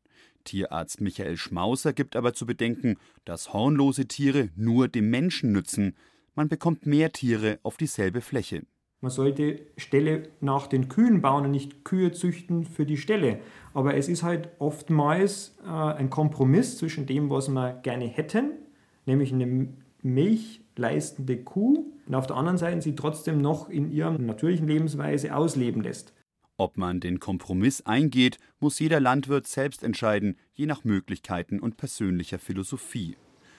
Tierarzt 0.46 1.02
Michael 1.02 1.36
Schmauser 1.36 1.92
gibt 1.92 2.16
aber 2.16 2.34
zu 2.34 2.46
bedenken, 2.46 2.96
dass 3.26 3.52
hornlose 3.52 4.08
Tiere 4.08 4.50
nur 4.56 4.88
dem 4.88 5.10
Menschen 5.10 5.52
nützen. 5.52 5.96
Man 6.34 6.48
bekommt 6.48 6.86
mehr 6.86 7.12
Tiere 7.12 7.60
auf 7.64 7.76
dieselbe 7.76 8.22
Fläche. 8.22 8.64
Man 9.02 9.12
sollte 9.12 9.60
Ställe 9.78 10.30
nach 10.40 10.68
den 10.68 10.88
Kühen 10.88 11.22
bauen 11.22 11.46
und 11.46 11.52
nicht 11.52 11.84
Kühe 11.84 12.12
züchten 12.14 12.66
für 12.66 12.86
die 12.86 12.98
Ställe. 12.98 13.40
Aber 13.74 13.96
es 13.96 14.08
ist 14.08 14.24
halt 14.24 14.50
oftmals 14.58 15.58
äh, 15.66 15.70
ein 15.70 16.10
Kompromiss 16.10 16.78
zwischen 16.78 17.06
dem, 17.06 17.30
was 17.30 17.50
wir 17.50 17.74
gerne 17.84 18.06
hätten, 18.06 18.54
nämlich 19.06 19.34
eine 19.34 19.68
milchleistende 20.02 21.44
Kuh, 21.44 21.92
und 22.08 22.16
auf 22.16 22.28
der 22.28 22.36
anderen 22.36 22.58
Seite 22.58 22.82
sie 22.82 22.96
trotzdem 22.96 23.40
noch 23.40 23.70
in 23.70 23.92
ihrer 23.92 24.18
natürlichen 24.18 24.68
Lebensweise 24.68 25.36
ausleben 25.36 25.82
lässt. 25.82 26.14
Ob 26.58 26.78
man 26.78 27.02
den 27.02 27.20
Kompromiss 27.20 27.86
eingeht, 27.86 28.38
muss 28.60 28.80
jeder 28.80 29.02
Landwirt 29.02 29.46
selbst 29.46 29.84
entscheiden, 29.84 30.38
je 30.54 30.66
nach 30.66 30.86
Möglichkeiten 30.86 31.60
und 31.60 31.76
persönlicher 31.76 32.40
Philosophie. 32.40 33.18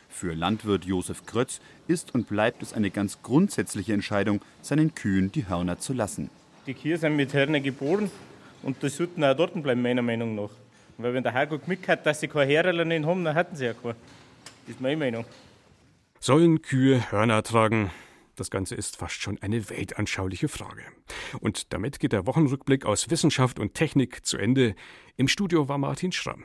Für 0.09 0.33
Landwirt 0.33 0.87
Josef 0.87 1.27
Krötz 1.27 1.61
ist 1.89 2.15
und 2.15 2.27
bleibt 2.27 2.63
es 2.63 2.73
eine 2.73 2.91
ganz 2.91 3.21
grundsätzliche 3.23 3.93
Entscheidung, 3.93 4.41
seinen 4.63 4.95
Kühen 4.95 5.31
die 5.31 5.47
Hörner 5.47 5.79
zu 5.79 5.93
lassen. 5.93 6.31
Die 6.67 6.73
Kühe 6.73 6.97
sind 6.97 7.17
mit 7.17 7.35
Hörner 7.35 7.61
geboren 7.61 8.11
und 8.63 8.83
die 8.83 8.89
sollten 8.89 9.23
auch 9.25 9.37
dort 9.37 9.63
bleiben, 9.63 9.83
meiner 9.83 10.01
Meinung 10.03 10.35
nach. 10.35 10.51
Weil 10.97 11.13
wenn 11.13 11.23
der 11.23 11.33
Herrgott 11.33 11.69
mit 11.69 11.87
hat, 11.89 12.07
dass 12.07 12.21
sie 12.21 12.29
keine 12.29 12.51
Hörner 12.51 12.87
nicht 12.87 13.05
haben, 13.05 13.25
dann 13.25 13.35
hatten 13.35 13.57
sie 13.57 13.67
ja 13.67 13.75
keine. 13.75 13.95
Das 14.65 14.77
ist 14.77 14.81
meine 14.81 14.97
Meinung. 14.97 15.27
Sollen 16.19 16.63
Kühe 16.63 17.11
Hörner 17.13 17.43
tragen? 17.43 17.91
Das 18.37 18.51
Ganze 18.51 18.75
ist 18.75 18.97
fast 18.97 19.21
schon 19.21 19.41
eine 19.41 19.69
weltanschauliche 19.71 20.49
Frage. 20.49 20.83
Und 21.41 21.73
damit 21.73 21.99
geht 22.01 22.13
der 22.13 22.27
Wochenrückblick 22.27 22.85
aus 22.85 23.11
Wissenschaft 23.11 23.59
und 23.59 23.75
Technik 23.75 24.27
zu 24.27 24.37
Ende. 24.37 24.75
Im 25.17 25.27
Studio 25.27 25.69
war 25.69 25.79
Martin 25.79 26.13
Schramm. 26.13 26.45